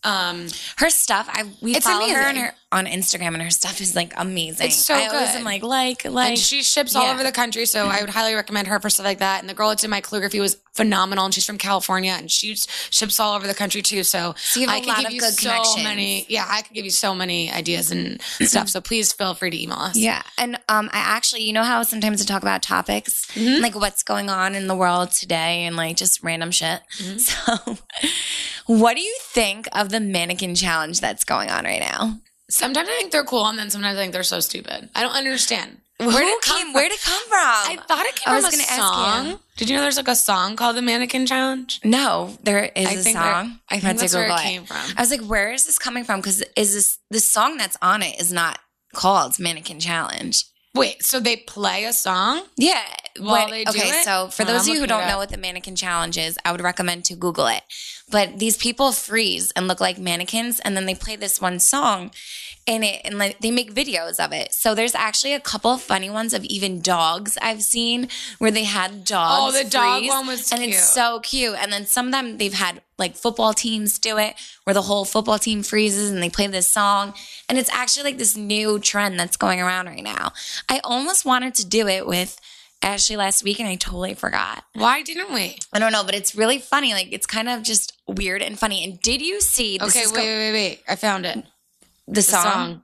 [0.05, 3.95] Um, Her stuff, I we follow her on her on Instagram, and her stuff is
[3.95, 4.67] like amazing.
[4.67, 5.37] It's so I always good.
[5.39, 6.29] am like, like, like.
[6.31, 9.05] and she ships all over the country, so I would highly recommend her for stuff
[9.05, 9.39] like that.
[9.39, 12.55] And the girl that did my calligraphy was phenomenal, and she's from California, and she
[12.55, 14.03] ships all over the country too.
[14.03, 16.25] So, So I could lot give of you good so many.
[16.27, 18.67] Yeah, I could give you so many ideas and stuff.
[18.69, 19.95] So please feel free to email us.
[19.97, 20.21] Yeah.
[20.37, 23.61] And um, I actually, you know how sometimes I talk about topics, Mhm.
[23.61, 26.81] like what's going on in the world today and like just random shit.
[26.99, 27.15] Mhm.
[27.25, 27.77] So,
[28.65, 32.19] what do you think of the mannequin challenge that's going on right now?
[32.49, 34.89] Sometimes I think they're cool, and then sometimes I think they're so stupid.
[34.95, 35.77] I don't understand.
[35.97, 36.65] Where did did it it come came?
[36.67, 36.73] from?
[36.73, 37.37] Where did it come from?
[37.39, 39.27] I thought it came I from was a gonna ask song.
[39.27, 39.39] you.
[39.57, 41.79] Did you know there's like a song called the Mannequin Challenge?
[41.85, 43.59] no, there is I a think song.
[43.69, 44.77] I think that's where it Google came from.
[44.97, 46.19] I was like, where is this coming from?
[46.19, 48.59] Because is this the song that's on it is not
[48.93, 50.43] called Mannequin Challenge.
[50.75, 52.43] Wait, so they play a song?
[52.57, 52.83] Yeah.
[53.17, 54.03] While what- they do okay, it?
[54.03, 56.51] so for Hold those of you who don't know what the mannequin challenge is, I
[56.51, 57.63] would recommend to Google it.
[58.09, 62.11] But these people freeze and look like mannequins, and then they play this one song
[62.65, 64.53] in it, and like they make videos of it.
[64.53, 68.07] So there's actually a couple of funny ones of even dogs I've seen
[68.39, 69.55] where they had dogs.
[69.55, 70.73] Oh, the dog one was and cute.
[70.73, 71.55] it's so cute.
[71.59, 75.05] And then some of them they've had like football teams do it, where the whole
[75.05, 77.13] football team freezes and they play this song,
[77.47, 80.33] and it's actually like this new trend that's going around right now.
[80.67, 82.39] I almost wanted to do it with.
[82.81, 84.63] Ashley last week and I totally forgot.
[84.73, 85.57] Why didn't we?
[85.73, 86.93] I don't know, but it's really funny.
[86.93, 88.83] Like it's kind of just weird and funny.
[88.83, 90.83] And did you see this Okay, wait, go- wait, wait, wait.
[90.87, 91.43] I found it.
[92.07, 92.43] The, The song?
[92.43, 92.81] song.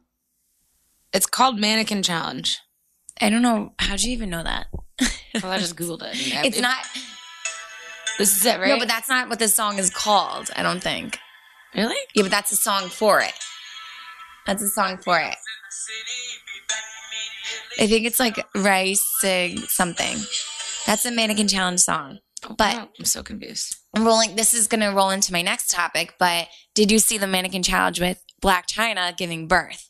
[1.14, 2.58] It's called Mannequin Challenge.
[3.20, 3.74] I don't know.
[3.80, 4.68] How'd you even know that?
[5.42, 6.12] Well, I just googled it.
[6.46, 6.78] it's not.
[8.18, 8.70] This is it, right?
[8.70, 10.50] No, but that's not what the song is called.
[10.56, 11.18] I don't think.
[11.76, 11.96] really.
[12.16, 13.34] Yeah, but that's a song for it.
[14.48, 15.36] That's a song for it.
[17.80, 20.18] I think it's like Rising something.
[20.86, 22.20] That's a mannequin challenge song.
[22.50, 23.76] Oh, but Oh, I'm so confused.
[23.96, 24.36] I'm rolling.
[24.36, 26.16] This is going to roll into my next topic.
[26.20, 29.88] But did you see the mannequin challenge with Blac Chyna giving birth,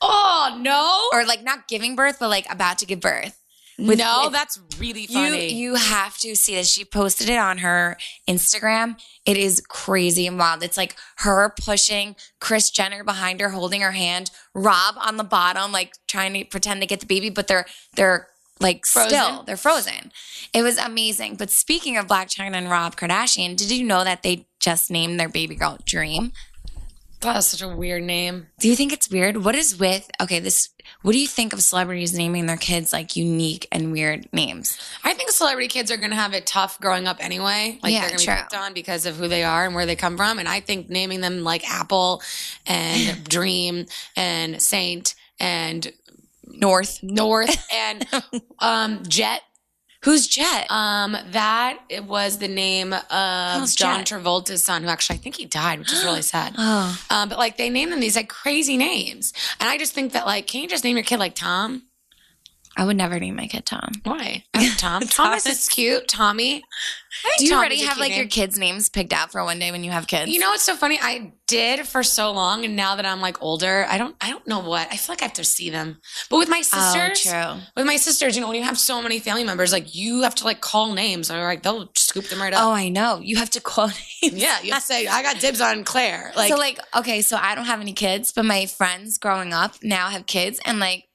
[0.00, 1.08] Oh no!
[1.12, 3.34] or like not giving birth, but like about to give birth?
[3.78, 5.52] with- no, with- that's really You funny.
[5.54, 6.70] you have to see this.
[6.70, 7.96] She posted it on her
[8.28, 8.98] Instagram.
[9.24, 10.62] It is crazy and wild.
[10.64, 15.70] It's like her pushing Kris Jenner behind her, holding her hand, Rob on the bottom,
[15.70, 18.28] like trying to pretend to get the baby, but they're they're
[18.60, 19.10] like Frozen?
[19.10, 20.10] still they're frozen.
[20.52, 21.36] It was amazing.
[21.36, 25.20] But speaking of Blac Chyna and Rob Kardashian, did you know that they just named
[25.20, 26.32] their baby girl Dream?
[27.20, 28.46] That's such a weird name.
[28.60, 29.44] Do you think it's weird?
[29.44, 30.68] What is with okay, this
[31.02, 34.78] what do you think of celebrities naming their kids like unique and weird names?
[35.04, 37.78] I think celebrity kids are going to have it tough growing up anyway.
[37.82, 38.34] Like Yeah, they're to true.
[38.34, 40.38] be picked on because of who they are and where they come from.
[40.38, 42.22] And I think naming them like Apple
[42.66, 45.92] and Dream and Saint and
[46.46, 47.02] North.
[47.02, 48.06] North and
[48.60, 49.42] um, Jett.
[50.04, 50.70] Who's Jett?
[50.70, 54.20] Um, that it was the name of How's John Jett?
[54.20, 56.54] Travolta's son, who actually I think he died, which is really sad.
[56.56, 57.00] Oh.
[57.10, 60.24] Um, but like they name them these like crazy names, and I just think that
[60.24, 61.82] like, can you just name your kid like Tom?
[62.78, 63.90] I would never name my kid Tom.
[64.04, 64.44] Why?
[64.54, 65.02] I oh, Tom.
[65.02, 66.06] Thomas is cute.
[66.06, 66.62] Tommy.
[67.24, 69.42] I think Do you Tommy's already have cute like your kids' names picked out for
[69.42, 70.30] one day when you have kids?
[70.30, 70.96] You know what's so funny?
[71.02, 74.14] I did for so long, and now that I'm like older, I don't.
[74.20, 74.86] I don't know what.
[74.92, 75.98] I feel like I have to see them.
[76.30, 77.60] But with my oh, sisters, true.
[77.76, 80.36] with my sisters, you know, when you have so many family members, like you have
[80.36, 82.62] to like call names, or like they'll scoop them right up.
[82.62, 83.18] Oh, I know.
[83.20, 83.88] You have to call
[84.22, 84.34] names.
[84.34, 87.36] yeah, you have to say, "I got dibs on Claire." Like, so like okay, so
[87.36, 91.07] I don't have any kids, but my friends growing up now have kids, and like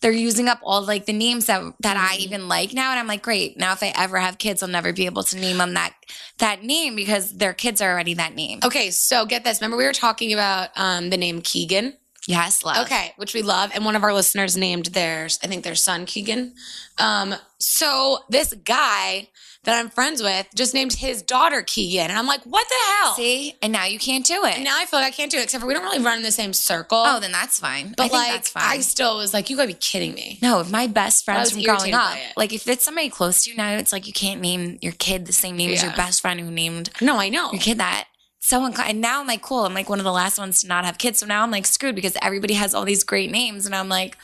[0.00, 2.20] they're using up all like the names that that I Mhm.
[2.20, 3.56] even like now, and I'm like, great.
[3.58, 5.94] Now if I ever have kids, I'll never be able to name them that
[6.38, 8.60] that name because their kids are already that name.
[8.62, 9.60] okay, so get this.
[9.60, 11.94] Remember we were talking about um, the name Keegan.
[12.26, 12.84] Yes, love.
[12.84, 15.38] Okay, which we love, and one of our listeners named theirs.
[15.42, 16.54] I think their son Keegan.
[16.98, 19.28] Um, so this guy
[19.68, 23.14] that I'm friends with just named his daughter Keegan, and I'm like, what the hell?
[23.14, 24.54] See, and now you can't do it.
[24.54, 26.16] And now I feel like I can't do it, except for we don't really run
[26.16, 27.02] in the same circle.
[27.04, 27.92] oh, then that's fine.
[27.96, 28.62] but I think like, that's fine.
[28.64, 30.38] I still was like, you gotta be kidding me.
[30.40, 33.56] No, if my best friends from growing up, like if it's somebody close to you
[33.56, 36.40] now, it's like you can't name your kid the same name as your best friend
[36.40, 37.52] who named No, I know.
[37.52, 38.06] your kid that.
[38.40, 39.66] So and now I'm like, cool.
[39.66, 41.18] I'm like one of the last ones to not have kids.
[41.18, 44.16] So now I'm like screwed because everybody has all these great names, and I'm like,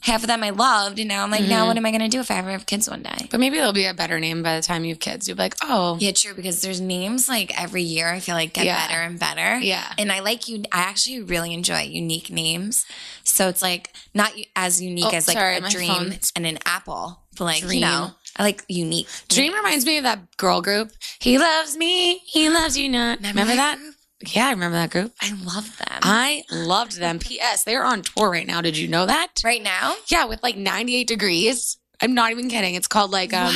[0.00, 1.66] half of them I loved, and now I'm like, now mm-hmm.
[1.68, 3.28] what am I gonna do if I ever have kids one day?
[3.30, 5.26] But maybe it'll be a better name by the time you have kids.
[5.28, 6.34] You'll be like, oh, Yeah, true.
[6.34, 8.08] Because there's names like every year.
[8.08, 8.86] I feel like get Yeah.
[8.86, 9.58] better and better.
[9.58, 9.92] Yeah.
[9.98, 10.64] and I like you.
[10.72, 12.84] I actually really enjoy unique names.
[13.24, 17.20] So it's like not as unique Oh, as like sorry, a dream and an apple,
[17.36, 17.74] but like Dream.
[17.74, 19.08] you know, I like unique.
[19.28, 20.92] Dream reminds me of that girl group.
[21.18, 22.18] He loves me.
[22.24, 23.18] He loves you not.
[23.20, 23.78] Remember, that?
[23.78, 23.94] group?
[24.26, 25.12] Yeah, I remember that group.
[25.20, 25.98] I love them.
[26.02, 27.18] I loved them.
[27.20, 27.62] P.S.
[27.64, 28.60] They're on tour right now.
[28.60, 29.28] Did you know that?
[29.44, 31.78] right now, Yeah, with like 98 degrees.
[32.02, 32.74] I'm not even kidding.
[32.74, 33.54] It's called like um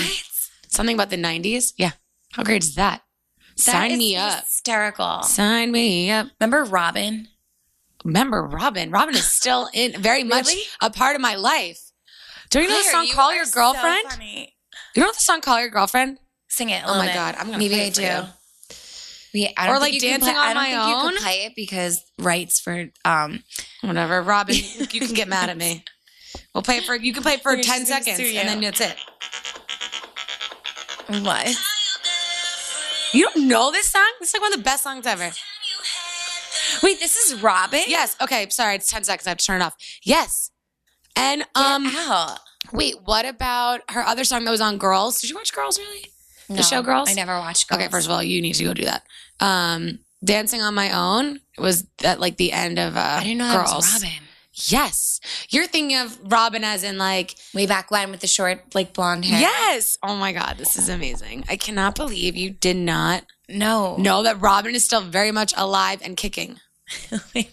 [0.68, 1.72] something about the 90s.
[1.76, 1.92] Yeah.
[2.32, 3.02] How great is that?
[3.56, 4.40] That Sign is me up.
[4.44, 5.22] Hysterical.
[5.24, 6.28] Sign me up.
[6.40, 7.28] Remember Robyn?
[8.04, 8.90] Remember Robyn.
[8.90, 10.62] Robyn is still in very much Really?
[10.80, 11.90] a part of my life.
[12.50, 14.08] Don't you know the song Call Your so Girlfriend?
[14.10, 14.54] funny.
[14.94, 16.18] you know the song Call Your Girlfriend?
[16.48, 16.82] Sing it.
[16.84, 17.14] a Oh my bit.
[17.14, 18.02] God, I'm gonna Maybe I do.
[18.02, 18.22] you.
[19.34, 21.16] Yeah, I don't Or, like, Dancing play- on My think You Own?
[21.16, 23.42] play it because rights for um.
[23.80, 24.22] Whatever.
[24.22, 24.56] Robyn,
[24.90, 25.84] you can get mad at me.
[26.54, 28.80] We'll play it for you can play it for We're 10 seconds and then that's
[28.80, 28.96] it.
[31.08, 31.54] What?
[33.12, 34.10] You don't know this song?
[34.20, 35.30] It's like one of the best songs ever.
[36.82, 37.82] Wait, this is Robyn.
[37.86, 38.16] Yes.
[38.20, 38.48] Okay.
[38.48, 38.76] Sorry.
[38.76, 39.26] It's 10 seconds.
[39.26, 39.76] I have to turn it off.
[40.02, 40.50] Yes.
[41.16, 41.86] And Um.
[41.94, 42.38] Out.
[42.72, 45.20] wait, what about her other song that was on Girls?
[45.20, 46.06] Did you watch Girls really?
[46.56, 47.10] The show Girls?
[47.10, 47.80] I never watched Girls.
[47.80, 49.04] Okay, first of all, you need to go do that.
[49.40, 53.48] Um, Dancing on My Own was at like the end of uh, I didn't know
[53.48, 54.18] that was Robyn.
[54.54, 58.92] Yes, you're thinking of Robyn as in like Way back when with the short, like
[58.92, 59.40] blonde hair.
[59.40, 59.96] yes.
[60.02, 61.44] Oh my god, this is amazing.
[61.48, 63.96] I cannot believe you did not No.
[63.96, 66.60] know that Robyn is still very much alive and kicking.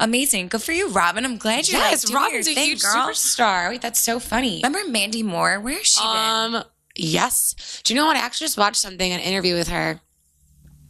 [0.00, 0.48] Amazing.
[0.48, 1.24] Good for you, Robyn.
[1.24, 3.08] I'm glad you're yes, like, Robyn's a thing, huge girl.
[3.08, 3.70] superstar.
[3.70, 4.60] Wait, that's so funny.
[4.62, 5.60] Remember Mandy Moore?
[5.60, 6.62] Where is she been?
[7.02, 7.82] Yes.
[7.84, 8.16] Do you know what?
[8.16, 10.00] I actually just watched something, an interview with her,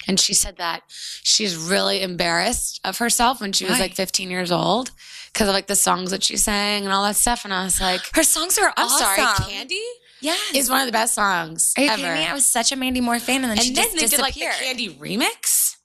[0.07, 3.81] and she said that she's really embarrassed of herself when she was Why?
[3.81, 4.91] like 15 years old
[5.33, 7.45] because of like the songs that she sang and all that stuff.
[7.45, 8.99] And I was like, Her songs are I'm awesome.
[8.99, 9.81] sorry, Candy
[10.21, 12.03] Yeah, is one of the best songs Are you ever.
[12.03, 12.27] kidding me?
[12.27, 14.35] I was such a Mandy Moore fan, and then she then just they did like
[14.35, 14.55] disappeared.
[14.61, 15.77] the Candy remix.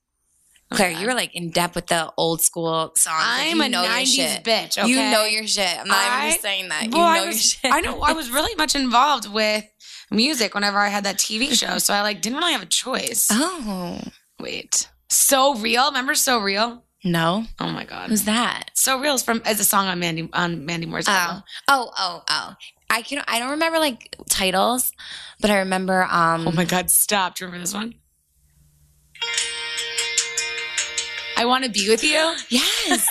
[0.70, 1.00] Oh Claire, God.
[1.02, 3.24] you were like in depth with the old school songs.
[3.26, 4.44] I'm you a know your 90s shit.
[4.44, 4.78] bitch.
[4.78, 4.90] Okay?
[4.90, 5.80] You know your shit.
[5.80, 6.84] I'm not even I- just saying that.
[6.84, 7.72] You know I your shit.
[7.72, 8.02] I know.
[8.02, 9.64] I was really much involved with
[10.12, 13.28] music whenever I had that TV show, so I like didn't really have a choice.
[13.32, 14.00] Oh
[14.40, 15.88] Wait, so real?
[15.88, 16.84] Remember so real?
[17.04, 18.72] no, Oh my god, who's that?
[18.74, 21.44] so real is from as a song on Mandy on Mandy Moore's Oh, album.
[21.68, 22.54] oh, oh, oh.
[22.90, 23.22] I can.
[23.28, 24.94] I don't remember like titles,
[25.42, 26.04] but I remember.
[26.10, 27.36] Um, Oh my god, stop!
[27.36, 27.96] Do you remember this one?
[31.36, 32.36] I want to be with you.
[32.50, 33.08] Yes.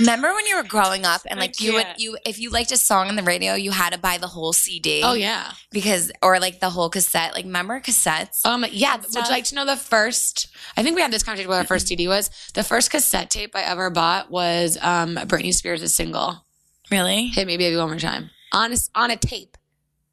[0.00, 2.76] Remember when you were growing up and like you would you if you liked a
[2.76, 5.02] song on the radio you had to buy the whole CD.
[5.04, 5.52] Oh yeah.
[5.70, 7.34] because or like the whole cassette.
[7.34, 8.44] Like remember cassettes?
[8.46, 8.64] Um.
[8.70, 8.96] Yeah.
[8.96, 10.48] Would you like to know the first?
[10.76, 12.30] I think we had this conversation what our first CD was.
[12.54, 16.44] The first cassette tape I ever bought was um Britney Spears' single
[16.90, 17.26] Really?
[17.28, 19.56] "Hit Me Baby One More Time" on a, on a tape.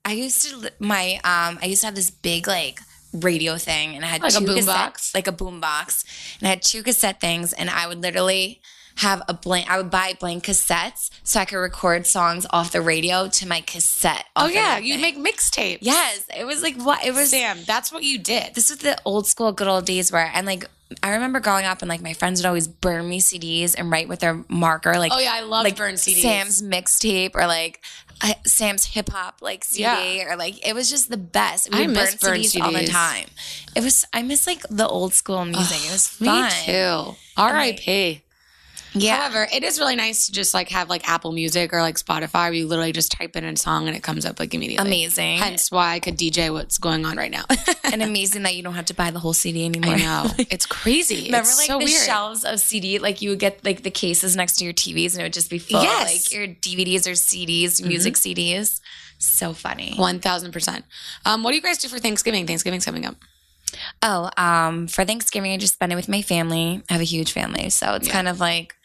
[0.04, 2.80] I used to my um I used to have this big like
[3.14, 5.14] radio thing and I had Like a two boom cassettes, box?
[5.14, 6.04] like a boom box,
[6.40, 8.62] and I had two cassette things, and I would literally
[9.02, 9.70] have a blank.
[9.70, 13.62] I would buy blank cassettes so I could record songs off the radio to my
[13.62, 14.26] cassette.
[14.36, 15.22] Oh yeah, you thing.
[15.22, 15.80] make mixtapes.
[15.82, 17.30] Yes, it was like what it was.
[17.30, 18.56] Sam, that's what you did.
[18.56, 20.66] This was the old school, good old days where, and like
[21.04, 24.08] I remember growing up and like my friends would always burn me CDs and write
[24.10, 26.22] with their marker, like Oh yeah, I love like burn CDs.
[26.22, 27.82] Sam's mixtape or like
[28.24, 30.32] uh, Sam's hip hop like CD Yeah.
[30.32, 31.72] or like it was just the best.
[31.72, 33.28] We I would miss burn burn CDs, all the time.
[33.76, 35.78] It was I miss like the old school music.
[35.86, 36.52] it was Me fun.
[36.66, 37.16] too.
[37.38, 38.22] R.I.P.
[38.94, 39.18] Yeah.
[39.22, 42.34] However, it is really nice to just like have like Apple Music or like Spotify
[42.46, 44.86] where you literally just type in a song and it comes up like immediately.
[44.86, 45.38] Amazing.
[45.38, 47.46] Hence why I could DJ what's going on right now.
[47.86, 49.96] and amazing that you don't have to buy the whole CD anymore.
[49.96, 50.28] I know.
[50.52, 51.26] It's crazy.
[51.26, 52.02] Remember it's like so the weird.
[52.06, 55.22] shelves of CD, like you would get like the cases next to your TVs and
[55.22, 56.12] it would just be full Yes.
[56.12, 58.82] like your DVDs or CDs, music CDs.
[59.20, 59.94] So funny.
[59.96, 60.84] One thousand percent.
[61.26, 62.46] Um, what do you guys do for Thanksgiving?
[62.48, 63.16] Thanksgiving's coming up.
[64.04, 66.84] Oh, um, for Thanksgiving, I just spend it with my family.
[66.90, 68.14] I have a huge family, so it's Yeah.
[68.14, 68.76] kind of like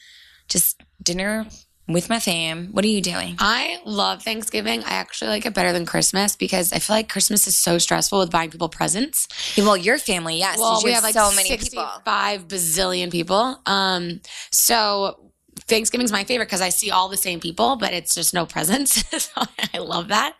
[0.48, 1.46] just dinner
[1.88, 2.68] with my fam.
[2.72, 3.37] What are you doing?
[3.38, 4.82] I love Thanksgiving.
[4.82, 8.18] I actually like it better than Christmas because I feel like Christmas is so stressful
[8.18, 9.28] with buying people presents.
[9.56, 10.59] Well, your family, yes.
[10.59, 11.87] Well, we have like so many people.
[12.04, 13.61] Five bazillion people.
[13.66, 18.35] Um, so Thanksgiving's my favorite because I see all the same people, but it's just
[18.35, 19.04] no presents.
[19.22, 20.35] so I love that.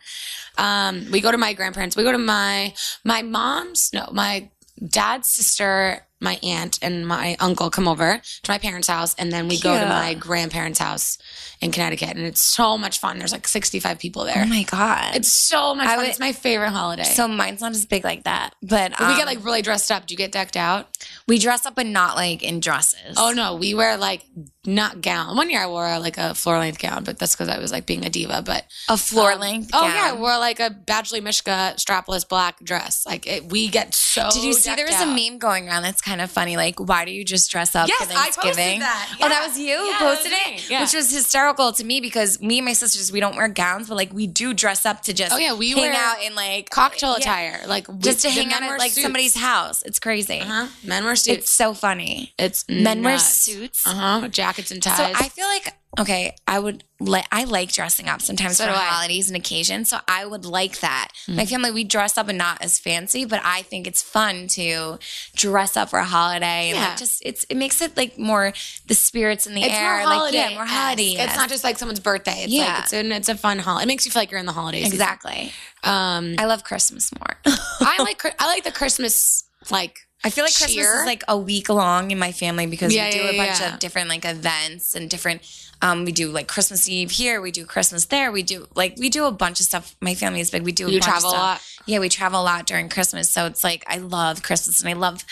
[0.57, 1.95] Um, we go to my grandparents.
[1.95, 4.49] We go to my my mom's no my
[4.85, 9.47] dad's sister my aunt and my uncle come over to my parents' house, and then
[9.47, 11.17] we go to my grandparents' house
[11.61, 13.19] in Connecticut, and it's so much fun.
[13.19, 14.41] There's like 65 people there.
[14.43, 15.15] Oh my god.
[15.15, 15.97] it's so much I fun.
[15.99, 17.03] would- it's my favorite holiday.
[17.03, 19.91] so mine's not as big like that, but But we get um, like really dressed
[19.91, 20.07] up.
[20.07, 20.87] Do you get decked out?
[21.27, 23.15] We dress up, but not like in dresses.
[23.17, 24.23] Oh no, we wear like
[24.65, 25.35] not gown.
[25.35, 27.85] One year I wore like a floor length gown, but that's because I was like
[27.85, 28.41] being a diva.
[28.45, 29.71] But a floor um, length.
[29.73, 33.05] Oh yeah, I wore like a Badgley Mischka strapless black dress.
[33.05, 34.29] Like it, we get so.
[34.31, 36.55] Did you see there was decked a meme going around that's kind of funny?
[36.55, 38.79] Like, why do you just dress up Yes, for I posted Thanksgiving?
[38.79, 39.17] that.
[39.21, 40.81] Oh, that was you who Yeah, was posted it, Yeah.
[40.81, 43.95] which was hysterical to me because me and my sisters we don't wear gowns, but
[43.95, 47.11] like we do dress up to just Oh, yeah, we hang out in like cocktail
[47.11, 47.61] yeah, attire?
[47.67, 49.01] Like just to hang out at like suits.
[49.03, 49.81] somebody's house.
[49.83, 50.39] It's crazy.
[50.39, 50.67] Uh-huh.
[50.85, 51.37] Men wear suits.
[51.37, 52.33] It's so funny.
[52.37, 53.85] It's Men wear suits.
[53.85, 54.27] Uh huh.
[54.29, 54.97] Jackets and ties.
[54.97, 58.71] So I feel like okay, I would like I like dressing up sometimes So for
[58.71, 59.89] holidays and occasions.
[59.89, 61.09] So I would like that.
[61.27, 61.35] Mm.
[61.35, 64.99] My family we dress up and not as fancy, but I think it's fun to
[65.35, 66.89] dress up for a holiday Yeah.
[66.89, 68.53] like just it's it makes it like more
[68.87, 69.97] the spirits in the it's air.
[69.97, 70.37] more like holiday.
[70.37, 71.15] yeah, more holiday.
[71.17, 72.43] It's not just like someone's birthday.
[72.43, 72.65] It's Yeah.
[72.75, 73.83] like it's an it's a fun holiday.
[73.83, 74.87] It makes you feel like you're in the holidays.
[74.87, 75.51] exactly.
[75.83, 77.37] Um, I love Christmas more.
[77.81, 81.69] I like I like the Christmas like I feel like Christmas is like a week
[81.69, 83.73] long in my family because Yeah, we do yeah, a bunch yeah.
[83.73, 85.41] of different like events and different.
[85.81, 87.39] Um, we do like Christmas Eve here.
[87.39, 88.31] We do Christmas there.
[88.31, 89.95] We do like we do a bunch of stuff.
[90.01, 90.63] My family is big.
[90.63, 91.61] We do a You bunch travel of a lot?
[91.85, 93.29] Yeah, we travel a lot during Christmas.
[93.29, 95.23] So it's like I love Christmas and I love.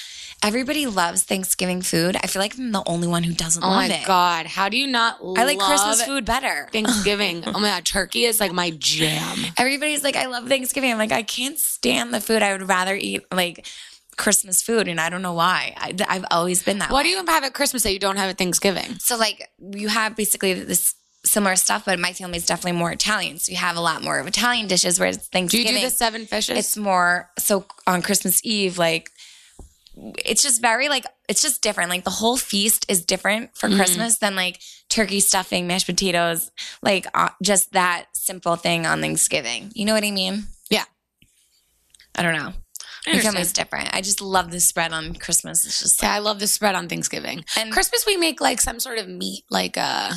[0.43, 2.15] Everybody loves Thanksgiving food.
[2.21, 3.93] I feel like I'm the only one who doesn't oh love it.
[3.95, 5.17] Oh my god, how do you not?
[5.35, 6.67] I like Christmas food better.
[6.71, 7.43] Thanksgiving.
[7.47, 9.37] oh my god, turkey is like my jam.
[9.57, 10.91] Everybody's like, I love Thanksgiving.
[10.91, 12.43] I'm like, I can't stand the food.
[12.43, 13.65] I would rather eat like
[14.17, 15.73] Christmas food, and I don't know why.
[15.77, 16.89] I, I've always been that.
[16.91, 17.03] What way.
[17.03, 18.97] do you have at Christmas that you don't have at Thanksgiving?
[18.99, 23.39] So like you have basically this similar stuff, but my family is definitely more Italian.
[23.39, 24.99] So you have a lot more of Italian dishes.
[24.99, 26.57] Whereas Do you Thanksgiving, do the seven fishes?
[26.57, 29.09] it's more so on Christmas Eve, like
[29.97, 31.89] it's just very like it's just different.
[31.89, 33.77] Like the whole feast is different for Mhm.
[33.77, 36.51] Christmas than like turkey stuffing, mashed potatoes,
[36.81, 39.71] like uh, just that simple thing on Thanksgiving.
[39.73, 40.45] You know what I mean?
[40.69, 40.83] Yeah.
[42.13, 42.53] I don't know.
[43.07, 43.33] Understand.
[43.35, 43.89] family's different.
[43.93, 45.65] I just love the spread on Christmas.
[45.65, 47.45] It's just Yeah, I love the spread on Thanksgiving.
[47.57, 50.11] And- Christmas, we make like some sort of meat, like uh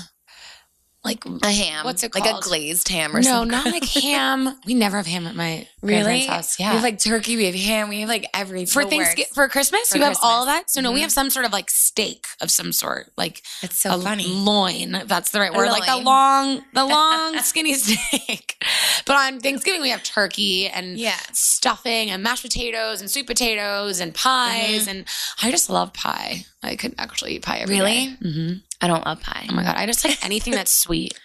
[1.05, 1.85] like a ham.
[1.85, 2.25] What's it called?
[2.27, 3.51] Like a glazed ham or no, something.
[3.51, 4.59] No, not like ham.
[4.67, 6.03] We never have ham at my Really?
[6.03, 6.59] grandparents' house.
[6.61, 8.67] Yeah, We have like turkey, we have ham, we have like everything.
[8.67, 10.63] for Thanksgiving for Christmas, For you have all Christmas.
[10.65, 10.71] that.
[10.71, 11.03] So no, we Mhm.
[11.03, 14.27] have some sort of like steak of some sort, like It's so a funny.
[14.27, 14.97] loin.
[14.97, 18.57] if That's the right word, like the long, the long skinny steak.
[19.07, 21.17] But on Thanksgiving, we have turkey and Yeah.
[21.33, 24.81] stuffing and mashed potatoes and sweet potatoes and pies.
[24.83, 24.91] Mm-hmm.
[24.91, 25.05] And
[25.43, 26.45] I just love pie.
[26.63, 28.07] I could actually eat pie every Really?
[28.21, 29.47] hmm I don't love pie.
[29.51, 31.19] Oh my god, I just like anything that's sweet.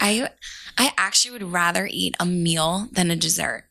[0.00, 0.28] I
[0.78, 3.64] I actually would rather eat a meal than a dessert.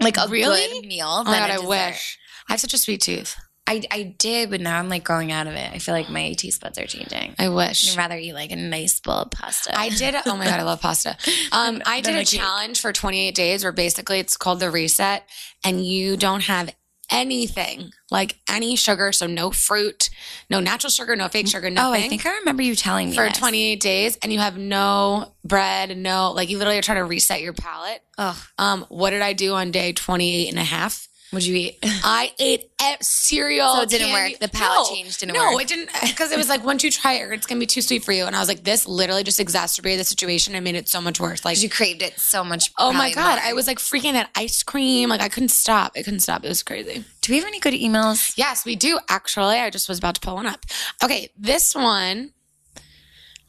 [0.00, 0.66] Like a Really?
[0.80, 2.18] good meal Oh my god, a I wish.
[2.48, 3.36] I have such a sweet tooth.
[3.66, 5.70] I, I did, but now I'm like growing out of it.
[5.72, 7.34] I feel like my taste buds are changing.
[7.38, 7.90] I wish.
[7.92, 9.72] I'd rather eat like a nice bowl of pasta.
[9.78, 10.14] I did.
[10.26, 11.16] Oh my god, I love pasta.
[11.52, 15.26] Um, I did a challenge for 28 days where basically it's called the reset,
[15.64, 16.74] and you don't have
[17.14, 20.10] anything like any sugar, so no fruit,
[20.50, 22.02] no natural sugar, no fake sugar, nothing.
[22.02, 22.04] oh.
[22.04, 23.38] I think I remember you telling me for this.
[23.38, 27.40] 28 days, and you have no bread, no like you literally are trying to reset
[27.40, 28.02] your palate.
[28.18, 31.08] Oh, Um, what did I do on day 28 and a half?
[31.34, 31.78] Would you eat?
[31.84, 32.70] I ate
[33.00, 33.74] cereal.
[33.74, 34.40] So it didn't candy- work.
[34.40, 35.62] The palate No, change didn't no, work.
[35.62, 38.04] it didn't because it was like once you try it, it's gonna be too sweet
[38.04, 38.24] for you.
[38.24, 41.20] And I was like, this literally just exacerbated the situation and made it so much
[41.20, 41.44] worse.
[41.44, 42.70] Like, you craved it so much.
[42.78, 43.44] oh my god, more.
[43.44, 45.08] I was like freaking at ice cream.
[45.10, 45.92] Like I couldn't stop.
[45.96, 46.44] I couldn't stop.
[46.44, 47.04] It was crazy.
[47.20, 48.34] Do we have any good emails?
[48.36, 49.56] Yes, we do actually.
[49.56, 50.64] I just was about to pull one up.
[51.02, 52.32] Okay, this one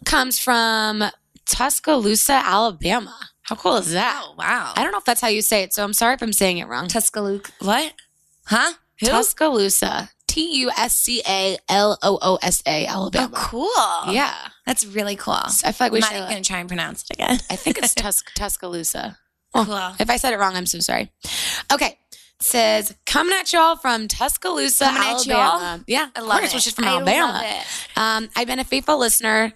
[0.06, 1.04] comes from
[1.46, 3.16] Tuscaloosa, Alabama.
[3.46, 4.22] How cool is that?
[4.26, 4.74] Oh wow.
[4.76, 6.58] I don't know if that's how you say it, so I'm sorry if I'm saying
[6.58, 6.88] it wrong.
[6.88, 7.52] Tuscaloosa.
[7.60, 7.94] What?
[8.46, 8.74] Huh?
[9.00, 9.08] Who?
[9.08, 10.10] Tuscaloosa.
[10.28, 14.14] T U S C A L O O S A, oh, cool.
[14.14, 14.34] Yeah.
[14.66, 15.34] That's really cool.
[15.64, 16.16] I feel like we I'm should.
[16.18, 17.40] even gonna try and pronounce it again.
[17.50, 19.18] I think it's Tus- Tuscaloosa.
[19.54, 19.94] cool.
[20.00, 21.12] If I said it wrong, I'm so sorry.
[21.72, 21.98] Okay.
[22.38, 25.84] It says, coming at y'all from Tuscaloosa, Coming at Alabama.
[25.88, 26.56] Yeah, I of love course, it.
[26.56, 27.32] well, she's from I Alabama.
[27.32, 27.98] love it.
[27.98, 29.54] Um, I've been a faithful listener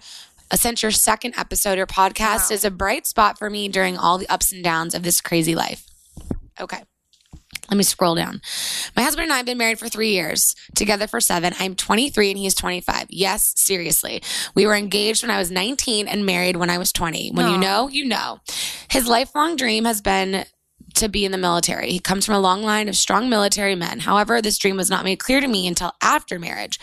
[0.54, 1.78] since your second episode.
[1.78, 2.54] Your podcast Wow.
[2.54, 5.54] is a bright spot for me during all the ups and downs of this crazy
[5.54, 5.84] life.
[6.60, 6.82] Okay.
[7.70, 8.40] Let me scroll down.
[8.96, 11.54] My husband and I have been married for three years, together for seven.
[11.60, 13.06] I'm 23 and he's 25.
[13.10, 14.22] Yes, seriously.
[14.56, 17.30] We were engaged when I was 19 and married when I was 20.
[17.32, 18.40] When you know, you know.
[18.90, 20.44] His lifelong dream has been
[20.94, 21.90] to be in the military.
[21.90, 24.00] He comes from a long line of strong military men.
[24.00, 26.78] However, this dream was not made clear to me until after marriage.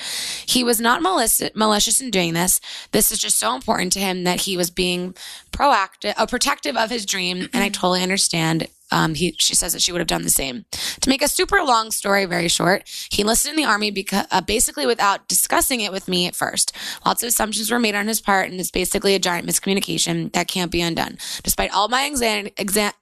[0.46, 2.60] He was not malicious, malicious in doing this.
[2.92, 5.14] This is just so important to him that he was being
[5.52, 9.82] proactive, uh, protective of his dream, and I totally understand um, he she says that
[9.82, 10.66] she would have done the same.
[11.02, 14.42] To make a super long story very short, he enlisted in the army because uh,
[14.42, 16.72] basically without discussing it with me at first.
[17.06, 20.48] Lots of assumptions were made on his part, and it's basically a giant miscommunication that
[20.48, 21.18] can't be undone.
[21.44, 22.54] Despite all my anxiety,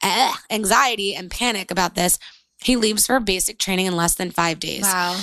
[0.02, 2.20] eh, anxiety and panic about this,
[2.64, 4.84] he leaves for basic training in less than five days.
[4.84, 5.20] Wow.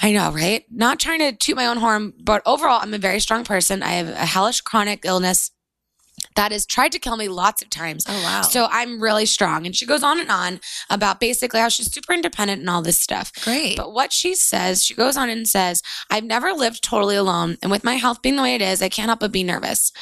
[0.00, 0.64] I know, right?
[0.70, 3.82] Not trying to toot my own horn, but overall, I'm a very strong person.
[3.82, 5.50] I have a hellish chronic illness
[6.36, 8.04] that has tried to kill me lots of times.
[8.08, 8.42] Oh, wow.
[8.42, 9.66] So I'm really strong.
[9.66, 12.98] And she goes on and on about basically how she's super independent and all this
[13.00, 13.32] stuff.
[13.42, 13.76] Great.
[13.76, 17.56] But what she says, she goes on and says, I've never lived totally alone.
[17.62, 19.92] And with my health being the way it is, I can't help but be nervous.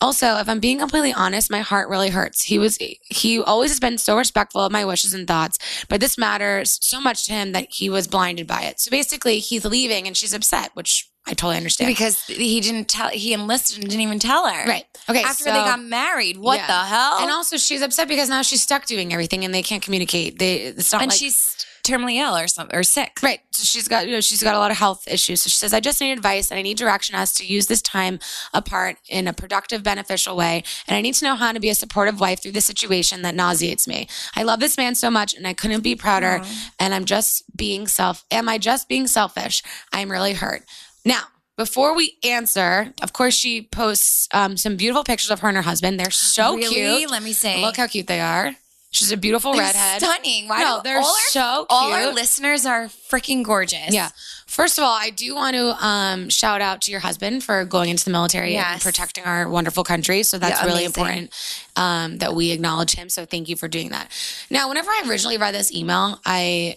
[0.00, 2.42] Also, if I'm being completely honest, my heart really hurts.
[2.42, 5.58] He was he always has been so respectful of my wishes and thoughts,
[5.88, 8.78] but this matters so much to him that he was blinded by it.
[8.78, 11.88] So basically, he's leaving and she's upset, which I totally understand.
[11.88, 14.64] Because he didn't tell, he enlisted and didn't even tell her.
[14.66, 14.84] Right.
[15.08, 15.22] Okay.
[15.22, 16.36] After so- they got married.
[16.36, 16.66] What Yeah.
[16.66, 17.18] the hell?
[17.20, 20.38] And also, she's upset because now she's stuck doing everything and they can't communicate.
[20.38, 21.56] They it's not and like she's
[21.86, 23.18] terminally ill or something, or sick.
[23.22, 23.40] Right.
[23.52, 25.42] So she's got, you know, she's got a lot of health issues.
[25.42, 27.80] So she says, I just need advice and I need direction as to use this
[27.80, 28.18] time
[28.52, 30.64] apart in a productive, beneficial way.
[30.88, 33.34] And I need to know how to be a supportive wife through the situation that
[33.36, 34.08] nauseates me.
[34.34, 36.40] I love this man so much and I couldn't be prouder.
[36.40, 36.68] Mm-hmm.
[36.80, 39.62] And I'm just being self, am I just being selfish?
[39.92, 40.64] I'm really hurt.
[41.06, 41.22] Now,
[41.56, 45.62] before we answer, of course, she posts um, some beautiful pictures of her and her
[45.62, 45.98] husband.
[45.98, 46.98] They're so really?
[46.98, 47.10] cute.
[47.10, 47.62] Let me say.
[47.62, 48.54] Look how cute they are.
[48.90, 50.00] She's a beautiful They're redhead.
[50.00, 50.48] Stunning.
[50.48, 51.66] Why No, they're all our, so cute.
[51.70, 53.92] All our listeners are freaking gorgeous.
[53.92, 54.08] Yeah.
[54.46, 57.90] First of all, I do want to um, shout out to your husband for going
[57.90, 60.22] into the military and protecting our wonderful country.
[60.22, 61.30] So that's Yeah, really important
[61.74, 63.10] um, that we acknowledge him.
[63.10, 64.10] So thank you for doing that.
[64.50, 66.76] Now, whenever I originally read this email, I,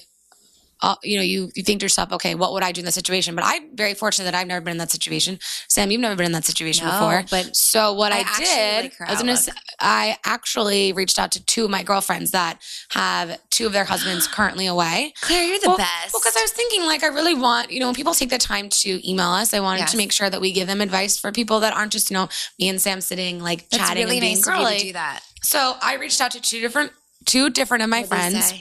[0.82, 2.96] uh, you know, you you think to yourself, okay, what would I do in this
[2.96, 3.36] situation?
[3.36, 5.40] But I'm very fortunate that I've never been in that situation.
[5.68, 7.24] Sam, you've never been in that situation No, before.
[7.30, 11.32] but so what I, I did, like I was gonna say, I actually reached out
[11.34, 12.62] to two of my girlfriends that
[12.92, 15.14] have two of their husbands currently away.
[15.22, 16.14] Claire, you're the Well, best.
[16.14, 18.38] Well, because I was thinking, like, I really want, you know, when people take the
[18.38, 19.92] time to email us, I wanted Yes.
[19.92, 22.30] to make sure that we give them advice for people that aren't just, you know,
[22.58, 24.78] me and Sam sitting, like, That's chatting really and being nice girly.
[24.80, 25.22] to do that.
[25.44, 26.92] So I reached out to two different,
[27.26, 28.54] two different of my What'd friends?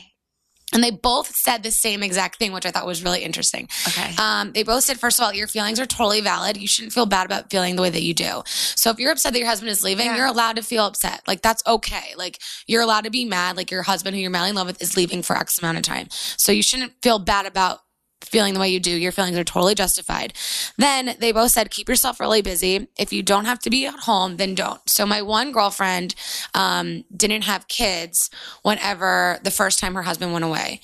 [0.75, 3.69] And they both said the same exact thing, which I thought was really interesting.
[3.89, 4.15] Okay.
[4.19, 6.57] Um, they both said, first of all, your feelings are totally valid.
[6.57, 8.43] You shouldn't feel bad about feeling the way that you do.
[8.47, 10.17] So if you're upset that your husband is leaving, Yeah.
[10.17, 11.23] you're allowed to feel upset.
[11.27, 12.15] Like that's okay.
[12.17, 13.57] Like you're allowed to be mad.
[13.57, 15.85] Like your husband who you're madly in love with is leaving for X amount of
[15.85, 16.09] time.
[16.11, 17.81] So you shouldn't feel bad about
[18.23, 18.91] feeling the way you do.
[18.91, 20.35] Your feelings are totally justified.
[20.77, 22.89] Then they both said, keep yourself really busy.
[22.99, 24.81] If you don't have to be at home, then don't.
[24.89, 26.15] So my one girlfriend
[26.55, 28.31] um, didn't have kids
[28.63, 30.81] whenever the first time her husband went away.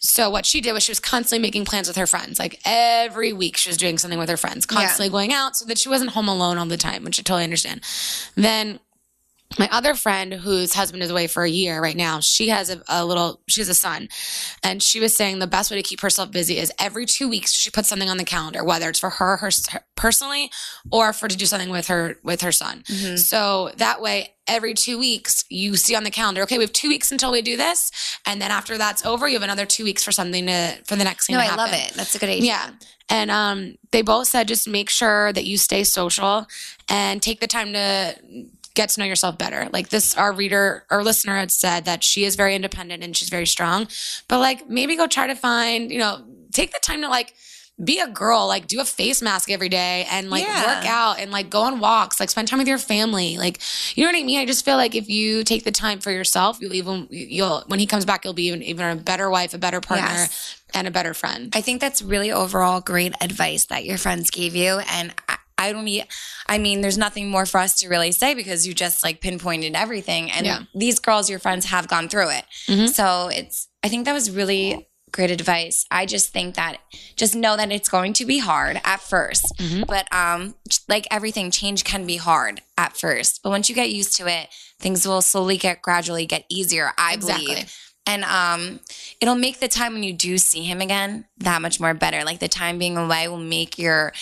[0.00, 2.38] So what she did was she was constantly making plans with her friends.
[2.38, 5.78] Like every week she was doing something with her friends, constantly going out so that
[5.78, 7.82] she wasn't home alone all the time, which I totally understand.
[8.36, 8.78] Then
[9.56, 12.82] my other friend whose husband is away for a year right now, she has a,
[12.88, 14.08] a little, she has a son.
[14.62, 17.52] And she was saying the best way to keep herself busy is every two weeks
[17.52, 19.50] she puts something on the calendar, whether it's for her, her,
[19.96, 20.50] personally
[20.92, 22.82] or for to do something with her, with her son.
[22.82, 23.16] Mm-hmm.
[23.16, 26.88] So that way, every two weeks you see on the calendar, okay, we have two
[26.88, 27.90] weeks until we do this.
[28.26, 31.04] And then after that's over, you have another two weeks for something to, for the
[31.04, 31.58] next thing no, I happen.
[31.58, 31.94] love it.
[31.94, 32.44] That's a good idea.
[32.44, 32.70] Yeah.
[33.10, 36.46] And um, they both said just make sure that you stay social
[36.90, 38.14] and take the time to
[38.78, 39.68] get to know yourself better.
[39.72, 43.28] Like this, our reader, our listener had said that she is very independent and she's
[43.28, 43.88] very strong,
[44.28, 47.34] but like maybe go try to find, you know, take the time to like
[47.82, 50.66] be a girl, like do a face mask every day and like Yeah.
[50.66, 53.36] work out and like go on walks, like spend time with your family.
[53.36, 53.60] Like,
[53.96, 54.38] you know what I mean?
[54.40, 57.78] I just feel like if you take the time for yourself, you'll even, you'll, when
[57.80, 60.60] he comes back, you'll be even, even a better wife, a better partner Yes.
[60.74, 61.52] and a better friend.
[61.54, 64.80] I think that's really overall great advice that your friends gave you.
[64.90, 65.12] And
[65.58, 66.06] I, don't need,
[66.46, 69.74] I mean, there's nothing more for us to really say because you just like pinpointed
[69.74, 70.30] everything.
[70.30, 70.60] And Yeah.
[70.74, 72.44] these girls, your friends, have gone through it.
[72.68, 72.88] Mhm.
[72.94, 75.84] So it's, I think that was really great advice.
[75.90, 76.76] I just think that
[77.16, 79.86] just know that it's going to be hard at 1st Mhm.
[79.86, 80.54] but um,
[80.86, 83.40] like everything, change can be hard at first.
[83.42, 84.48] But once you get used to it,
[84.78, 86.92] things will slowly get gradually get easier.
[86.98, 87.46] I Exactly.
[87.46, 87.74] believe.
[88.08, 88.80] And um,
[89.20, 92.24] it'll make the time when you do see him again that much more better.
[92.24, 94.14] Like the time being away will make your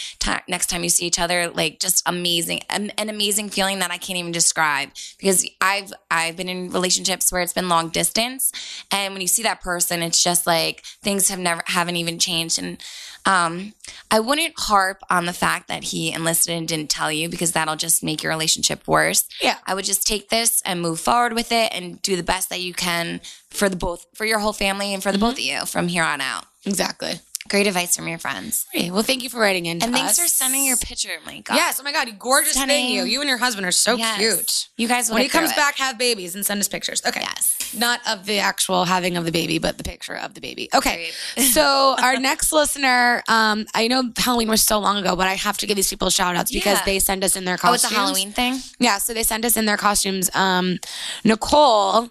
[0.48, 3.96] next time you see each other like just amazing, an, an amazing feeling that I
[3.96, 4.90] can't even describe.
[5.18, 8.50] Because I've I've been in relationships where it's been long distance,
[8.90, 12.58] and when you see that person, it's just like things have never haven't even changed.
[12.58, 12.82] And
[13.26, 13.74] um,
[14.10, 17.76] I wouldn't harp on the fact that he enlisted and didn't tell you because that'll
[17.76, 19.28] just make your relationship worse.
[19.40, 19.56] Yeah.
[19.66, 22.60] I would just take this and move forward with it and do the best that
[22.60, 23.20] you can
[23.50, 26.04] for the both for your whole family and for the both of you from here
[26.04, 26.44] on out.
[26.64, 27.14] Exactly.
[27.48, 28.66] Great advice from your friends.
[28.72, 28.90] Great.
[28.92, 29.82] Well, thank you for writing in.
[29.82, 30.20] And thanks us.
[30.20, 31.10] for sending your picture.
[31.24, 31.54] My God.
[31.54, 31.78] Yes.
[31.80, 32.08] Oh my God.
[32.18, 32.68] Gorgeous Stunning.
[32.86, 32.94] thing.
[32.94, 33.04] You.
[33.04, 34.18] You and your husband are so Yes.
[34.18, 34.68] cute.
[34.76, 35.56] You guys When he comes it.
[35.56, 37.02] back, have babies and send us pictures.
[37.06, 37.20] Okay.
[37.20, 37.52] Yes.
[37.76, 40.68] Not of the actual having of the baby, but the picture of the baby.
[40.74, 41.10] Okay.
[41.56, 45.56] So our next listener, um, I know Halloween was so long ago, but I have
[45.58, 46.84] to give these people shout outs because Yeah.
[46.84, 47.84] they send us in their costumes.
[47.84, 48.60] Oh, it's a Halloween thing?
[48.78, 50.28] Yeah, so they sent us in their costumes.
[50.34, 50.78] Um,
[51.24, 52.10] Nicole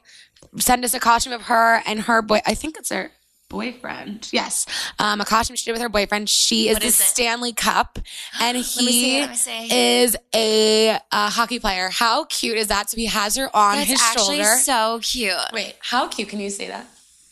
[0.60, 2.42] sent us a costume of her and her boy.
[2.46, 3.12] I think it's her
[3.56, 4.30] boyfriend.
[4.32, 4.66] Yes,
[5.00, 6.30] um, a costume she did with her boyfriend.
[6.30, 6.96] She is What the is?
[6.96, 8.00] Stanley Cup,
[8.42, 9.68] and he it, let me see.
[10.02, 11.90] is a, uh hockey player.
[11.90, 12.90] How cute is that?
[12.90, 14.58] So he has her on That's his actually shoulder.
[14.60, 15.34] so cute.
[15.54, 16.86] Wait, how cute can you say that?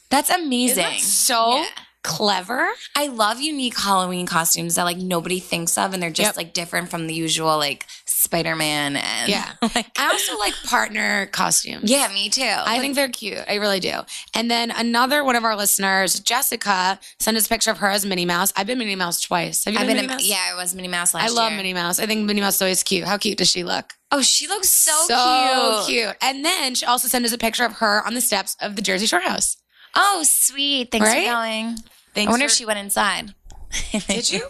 [0.10, 0.84] That's amazing.
[0.84, 1.66] That so Yeah.
[2.04, 2.68] Clever?
[2.96, 6.38] I love unique Halloween costumes that like nobody thinks of and they're just Yep.
[6.38, 9.52] like different from the usual like Spider-Man and Yeah.
[9.76, 11.90] like I also like partner costumes.
[11.90, 12.42] Yeah, me too.
[12.44, 13.44] I think they're cute.
[13.48, 14.02] I really do.
[14.34, 18.06] And then another one of our listeners, Jessica, sent us a picture of her as
[18.06, 18.54] Minnie Mouse.
[18.56, 19.66] I've been Minnie Mouse twice.
[19.66, 20.28] Have you I've been, been Minnie Mouse?
[20.28, 21.32] yeah, I was Minnie Mouse last year.
[21.40, 21.58] I love year.
[21.58, 22.00] Minnie Mouse.
[22.00, 23.06] I think Minnie Mouse is always cute.
[23.06, 23.94] How cute does she look?
[24.12, 25.88] Oh, she looks so, cute.
[25.88, 26.16] cute.
[26.22, 28.82] And then she also sent us a picture of her on the steps of the
[28.82, 29.58] Jersey Shore house.
[29.96, 30.92] Oh, sweet.
[30.92, 31.26] Thanks Right?
[31.28, 31.78] for going.
[32.14, 33.34] Thanks I wonder for- if she went inside.
[34.08, 34.48] Did you?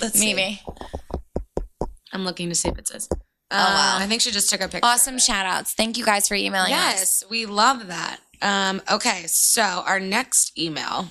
[0.00, 0.34] Let's see.
[0.34, 0.60] Maybe.
[2.12, 3.08] I'm looking to see if it says.
[3.12, 3.96] Oh, wow.
[3.98, 4.80] I think she just took a picture.
[4.86, 5.72] Awesome shout outs.
[5.74, 6.78] Thank you guys for emailing us.
[6.78, 8.18] Yes, we love that.
[8.42, 11.08] Um, okay, so our next email.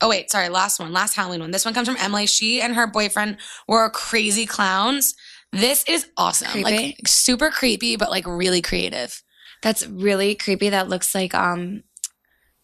[0.00, 1.50] Oh wait, sorry, last one, last Halloween one.
[1.52, 2.26] This one comes from Emily.
[2.26, 5.14] She and her boyfriend were crazy clowns.
[5.52, 6.48] This is awesome.
[6.48, 6.70] Creepy?
[6.96, 9.22] Like super creepy, but like really creative.
[9.62, 10.68] That's really creepy.
[10.68, 11.82] That looks like um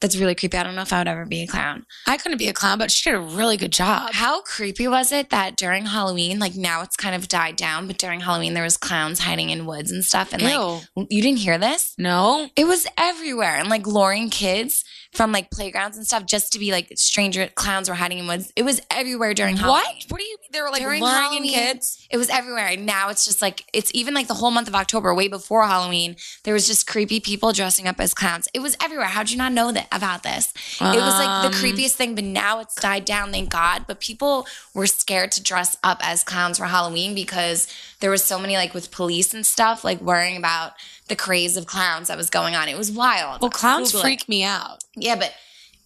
[0.03, 0.59] that's really creepy.
[0.59, 1.86] I don't know if I would ever be a clown.
[2.07, 4.12] I couldn't be a clown, but she did a really good job.
[4.12, 7.98] How creepy was it that during Halloween, like now it's kind of died down, but
[7.98, 11.57] during Halloween there was clowns hiding in woods and stuff and like you didn't hear
[11.57, 11.94] this?
[11.96, 12.50] no.
[12.57, 16.70] It was everywhere and like luring kids from like playgrounds and stuff just to be
[16.72, 18.50] like stranger clowns were hiding in woods.
[18.56, 19.82] It was everywhere during Halloween.
[19.84, 20.04] What?
[20.08, 20.48] What do you mean?
[20.52, 22.06] They were like During Halloween, kids?
[22.10, 22.66] It was everywhere.
[22.68, 25.66] And now it's just like, it's even like the whole month of October, way before
[25.66, 28.48] Halloween, there was just creepy people dressing up as clowns.
[28.54, 29.06] It was everywhere.
[29.06, 30.52] How'd you not know that about this?
[30.80, 33.84] it was like the Um, creepiest thing, but now it's died down, thank God.
[33.86, 37.68] But people were scared to dress up as clowns for Halloween because
[38.00, 40.72] there was so many like with police and stuff, like worrying about
[41.09, 42.68] the craze of clowns that was going on.
[42.68, 43.42] It was wild.
[43.42, 44.03] Well, clowns Google it.
[44.05, 44.82] freak me out.
[44.96, 45.34] Yeah, but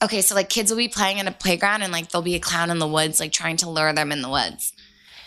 [0.03, 2.41] okay, so like kids will be playing in a playground and like there'll be a
[2.41, 4.73] clown in the woods, like trying to lure them in the woods.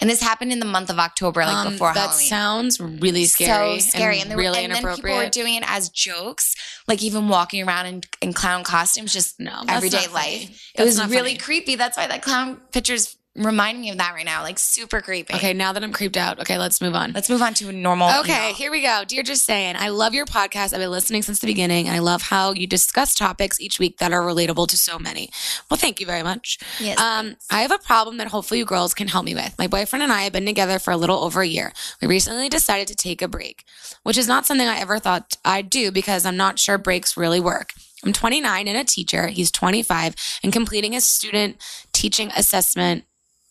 [0.02, 2.28] And this happened in the month of October, like Um, before that Halloween.
[2.30, 3.82] sounds really scary.
[3.82, 6.56] so scary, and, and, they were, really and then people were doing it as jokes,
[6.88, 10.72] like even walking around in, in clown costumes, just No, everyday life.
[10.74, 11.38] It was really funny.
[11.38, 11.76] creepy.
[11.76, 15.34] That's why that clown pictures remind me of that right now, like super creepy.
[15.34, 17.14] Okay, now that I'm creeped out, okay, let's move on.
[17.14, 18.10] let's move on to a normal.
[18.20, 18.54] Okay, email.
[18.56, 19.04] here we go.
[19.08, 20.74] Dear Just Saying, I love your podcast.
[20.74, 23.98] I've been listening since the beginning, and I love how you discuss topics each week
[23.98, 25.30] that are relatable to so many.
[25.70, 26.58] Well, thank you very much.
[26.80, 29.56] Yes, Um, I have a problem that hopefully you girls can help me with.
[29.58, 31.72] My boyfriend and I have been together for a little over a year.
[32.02, 33.64] We recently decided to take a break,
[34.04, 37.40] which is not something I ever thought I'd do because I'm not sure breaks really
[37.40, 37.70] work.
[38.04, 39.28] I'm 29 and a teacher.
[39.28, 41.58] He's 25 and completing his student
[41.92, 43.04] teaching assessment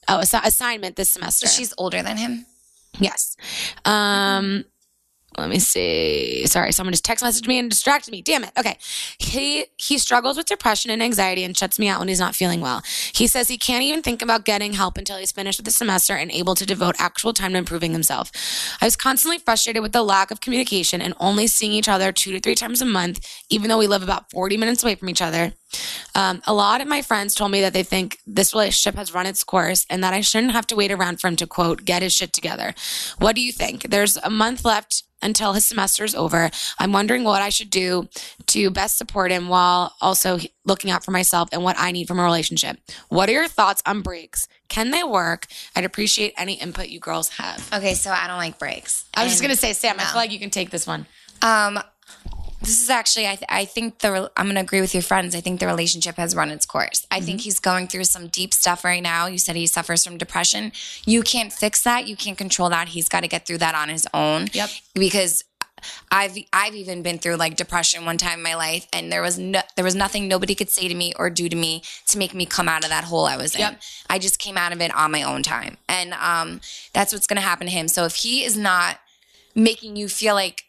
[0.08, 1.46] oh, assi- assignment this semester.
[1.46, 2.46] So she's older than him.
[2.98, 3.36] Yes.
[3.84, 4.64] Um,
[5.36, 6.46] let me see.
[6.46, 8.22] Sorry, someone just text messaged me and distracted me.
[8.22, 8.50] Damn it.
[8.58, 8.76] Okay.
[9.18, 12.60] He he struggles with depression and anxiety and shuts me out when he's not feeling
[12.60, 12.82] well.
[13.14, 16.14] He says he can't even think about getting help until he's finished with the semester
[16.14, 18.32] and able to devote actual time to improving himself.
[18.80, 22.32] I was constantly frustrated with the lack of communication and only seeing each other two
[22.32, 25.22] to three times a month, even though we live about 40 minutes away from each
[25.22, 25.52] other.
[26.14, 29.26] Um, a lot of my friends told me that they think this relationship has run
[29.26, 32.02] its course and that I shouldn't have to wait around for him to quote, get
[32.02, 32.74] his shit together.
[33.18, 33.90] What do you think?
[33.90, 36.50] There's a month left until his semester is over.
[36.78, 38.08] I'm wondering what I should do
[38.46, 42.20] to best support him while also looking out for myself and what I need from
[42.20, 42.78] a relationship.
[43.08, 44.48] What are your thoughts on breaks?
[44.68, 45.46] Can they work?
[45.74, 47.68] I'd appreciate any input you girls have.
[47.72, 49.06] Okay, so I don't like breaks.
[49.14, 51.06] I was just going to say, Sam, I feel like you can take this one.
[51.42, 51.80] Um,
[52.60, 55.02] this is actually, I, th- I think the, re- I'm going to agree with your
[55.02, 55.34] friends.
[55.34, 57.06] I think the relationship has run its course.
[57.10, 57.26] I Mm-hmm.
[57.26, 59.26] think he's going through some deep stuff right now.
[59.26, 60.72] You said he suffers from depression.
[61.04, 62.08] You can't fix that.
[62.08, 62.88] You can't control that.
[62.88, 64.48] He's got to get through that on his own.
[64.52, 64.70] Yep.
[64.94, 65.44] Because
[66.10, 69.38] I've I've even been through like depression one time in my life, and there was
[69.38, 72.34] no, there was nothing nobody could say to me or do to me to make
[72.34, 73.60] me come out of that hole I was in.
[73.60, 73.80] Yep.
[74.10, 76.60] I just came out of it on my own time, and um,
[76.94, 77.86] that's what's going to happen to him.
[77.86, 78.98] So if he is not
[79.54, 80.64] making you feel like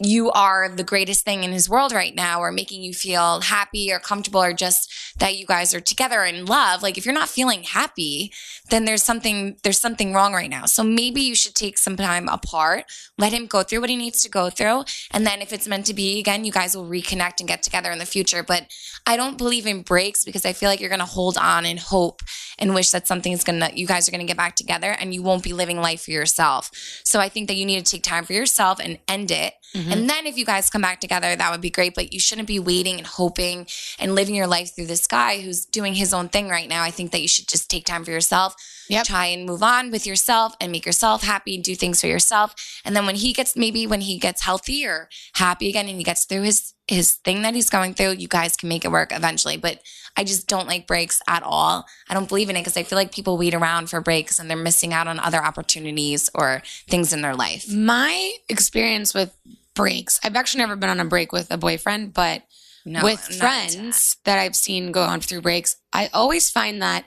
[0.00, 3.92] you are the greatest thing in his world right now or making you feel happy
[3.92, 6.82] or comfortable or just that you guys are together in love.
[6.82, 8.32] Like if you're not feeling happy,
[8.70, 10.64] then there's something there's something wrong right now.
[10.64, 12.84] So maybe you should take some time apart,
[13.18, 15.86] let him go through what he needs to go through, and then if it's meant
[15.86, 18.42] to be again, you guys will reconnect and get together in the future.
[18.42, 18.66] But
[19.06, 21.78] I don't believe in breaks because I feel like you're going to hold on and
[21.78, 22.22] hope
[22.58, 25.14] and wish that something's going to you guys are going to get back together and
[25.14, 26.70] you won't be living life for yourself.
[27.04, 29.54] So I think that you need to take time for yourself and end it.
[29.74, 31.94] And then if you guys come back together, that would be great.
[31.94, 33.66] But you shouldn't be waiting and hoping
[33.98, 36.82] and living your life through this guy who's doing his own thing right now.
[36.82, 38.54] I think that you should just take time for yourself,
[38.88, 39.06] Yep.
[39.06, 42.54] try and move on with yourself and make yourself happy and do things for yourself.
[42.84, 46.04] And then when he gets maybe when he gets healthy or happy again and he
[46.04, 49.10] gets through his his thing that he's going through, you guys can make it work
[49.10, 49.56] eventually.
[49.56, 49.80] But
[50.16, 51.86] I just don't like breaks at all.
[52.10, 54.50] I don't believe in it because I feel like people wait around for breaks and
[54.50, 57.72] they're missing out on other opportunities or things in their life.
[57.72, 59.34] My experience with
[59.74, 62.42] breaks, I've actually never been on a break with a boyfriend, but
[62.84, 67.04] No, with friends that I've seen go on through breaks, I always find that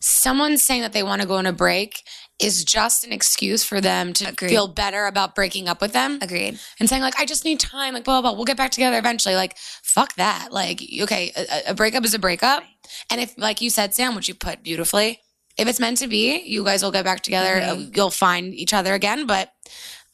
[0.00, 2.02] someone saying that they want to go on a break
[2.38, 4.48] is just an excuse for them to Agreed.
[4.50, 6.18] feel better about breaking up with them.
[6.22, 6.58] Agreed.
[6.78, 8.30] and saying like I just need time, like blah blah.
[8.30, 8.36] blah.
[8.36, 9.34] We'll get back together eventually.
[9.34, 10.50] Like fuck that.
[10.52, 12.62] Like okay, a, a breakup is a breakup,
[13.10, 15.18] and if like you said, Sam, which you put beautifully,
[15.56, 17.56] if it's meant to be, you guys will get back together.
[17.60, 17.88] Mhm.
[17.88, 19.26] Uh, You'll find each other again.
[19.26, 19.50] But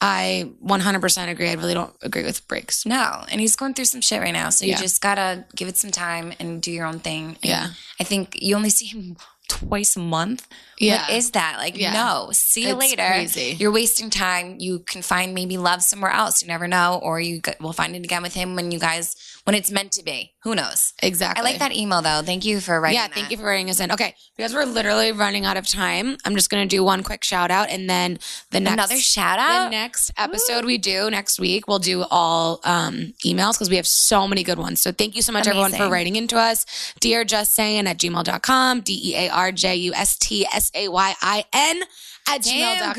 [0.01, 1.49] I 100% agree.
[1.49, 2.85] I really don't agree with breaks.
[2.85, 4.49] No, and he's going through some shit right now.
[4.49, 4.81] So you Yeah.
[4.81, 7.27] just gotta give it some time and do your own thing.
[7.27, 7.67] And Yeah.
[7.99, 9.15] I think you only see him
[9.47, 10.47] twice a month.
[10.79, 11.03] Yeah.
[11.03, 11.57] What is that?
[11.59, 11.93] Like, Yeah.
[11.93, 12.29] no.
[12.33, 13.05] See you It's later.
[13.07, 13.55] crazy.
[13.59, 14.57] You're wasting time.
[14.59, 16.41] You can find maybe love somewhere else.
[16.41, 19.15] You never know, or you will find it again with him when you guys
[19.45, 20.33] when it's meant to be.
[20.43, 20.93] Who knows?
[21.01, 21.39] Exactly.
[21.41, 22.21] I like that email though.
[22.23, 22.97] Thank you for writing.
[22.99, 23.91] yeah, thank you for writing us in.
[23.91, 27.49] Okay, because we're literally running out of time, I'm just gonna do one quick shout
[27.51, 28.19] out, and then
[28.51, 29.65] the next Another shout out.
[29.65, 33.87] the next episode we do next week, we'll do all um, emails because we have
[33.87, 34.81] so many good ones.
[34.81, 35.91] So thank you so much, everyone, for Amazing.
[35.91, 36.65] writing into us.
[36.99, 40.89] Dear Just Saying at gmail.com, D E A R J U S T S A
[40.89, 41.81] Y I N
[42.27, 42.93] at Damn, gmail.com.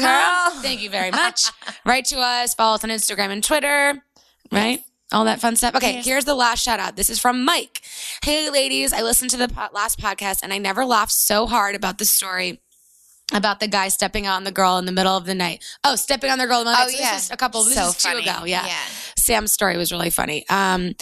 [0.55, 0.62] girl.
[0.62, 1.47] Thank you very much.
[1.84, 4.03] Write to us, follow us on Instagram and Twitter,
[4.53, 4.80] right?
[5.17, 5.75] All that fun stuff.
[5.75, 6.95] Okay, here's the last shout out.
[6.97, 7.81] This is from Mike.
[8.23, 11.75] Hey, ladies, I listened to the po- last podcast and I never laughed so hard
[11.75, 12.61] about the story
[13.35, 15.64] about the guy stepping on the girl in the middle of the night.
[15.83, 17.03] Oh, stepping on the girl in the middle Oh of the night.
[17.03, 17.64] yeah, This is a couple.
[17.64, 18.21] This so is two funny.
[18.23, 18.45] ago.
[18.45, 18.69] Yeah.
[19.17, 20.45] Sam's story was really funny.
[20.49, 20.95] Um,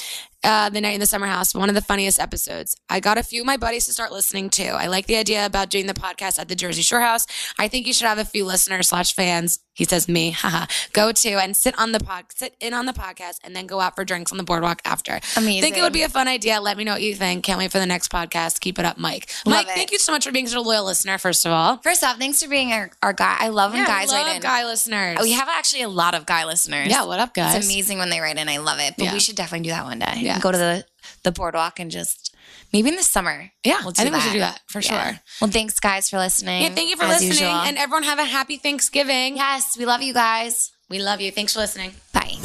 [0.43, 2.77] uh, the night in the summer house, one of the funniest episodes.
[2.89, 4.65] I got a few of my buddies to start listening to.
[4.69, 7.27] I like the idea about doing the podcast at the Jersey Shore house.
[7.59, 9.59] I think you should have a few listeners slash fans.
[9.75, 10.67] He says me, haha.
[10.93, 13.81] Go to and sit on the pod, sit in on the podcast, and then go
[13.81, 15.19] out for drinks on the boardwalk after.
[15.37, 15.63] Amazing.
[15.63, 16.61] Think it would be a fun idea.
[16.61, 17.45] Let me know what you think.
[17.45, 18.61] Can't wait for the next podcast.
[18.61, 19.29] Keep it up, Mike.
[19.45, 19.75] Love Mike, it.
[19.75, 21.19] thank you so much for being such a loyal listener.
[21.19, 23.37] First of all, First off, thanks for being our, our guy.
[23.41, 24.43] I love when Yeah, guys love write in.
[24.43, 25.19] guy listeners.
[25.21, 26.89] we have actually a lot of guy listeners.
[26.89, 27.05] yeah.
[27.05, 27.57] What up, guys?
[27.57, 28.49] It's amazing when they write in.
[28.49, 28.95] I love it.
[28.97, 29.13] But Yeah.
[29.13, 30.15] we should definitely do that one day.
[30.19, 30.39] Yeah.
[30.39, 30.85] Go to the,
[31.25, 32.34] the boardwalk and just
[32.75, 33.51] maybe in the summer.
[33.65, 34.91] Yeah, we'll I think we should do that for Yeah.
[35.13, 35.21] sure.
[35.41, 36.63] Well, thanks guys for listening.
[36.63, 37.49] Yeah, thank you for listening, usual.
[37.69, 39.37] and everyone have a happy Thanksgiving.
[39.37, 40.73] yes, we love you guys.
[40.91, 41.31] We love you.
[41.31, 41.95] Thanks for listening.
[42.13, 42.37] Bye.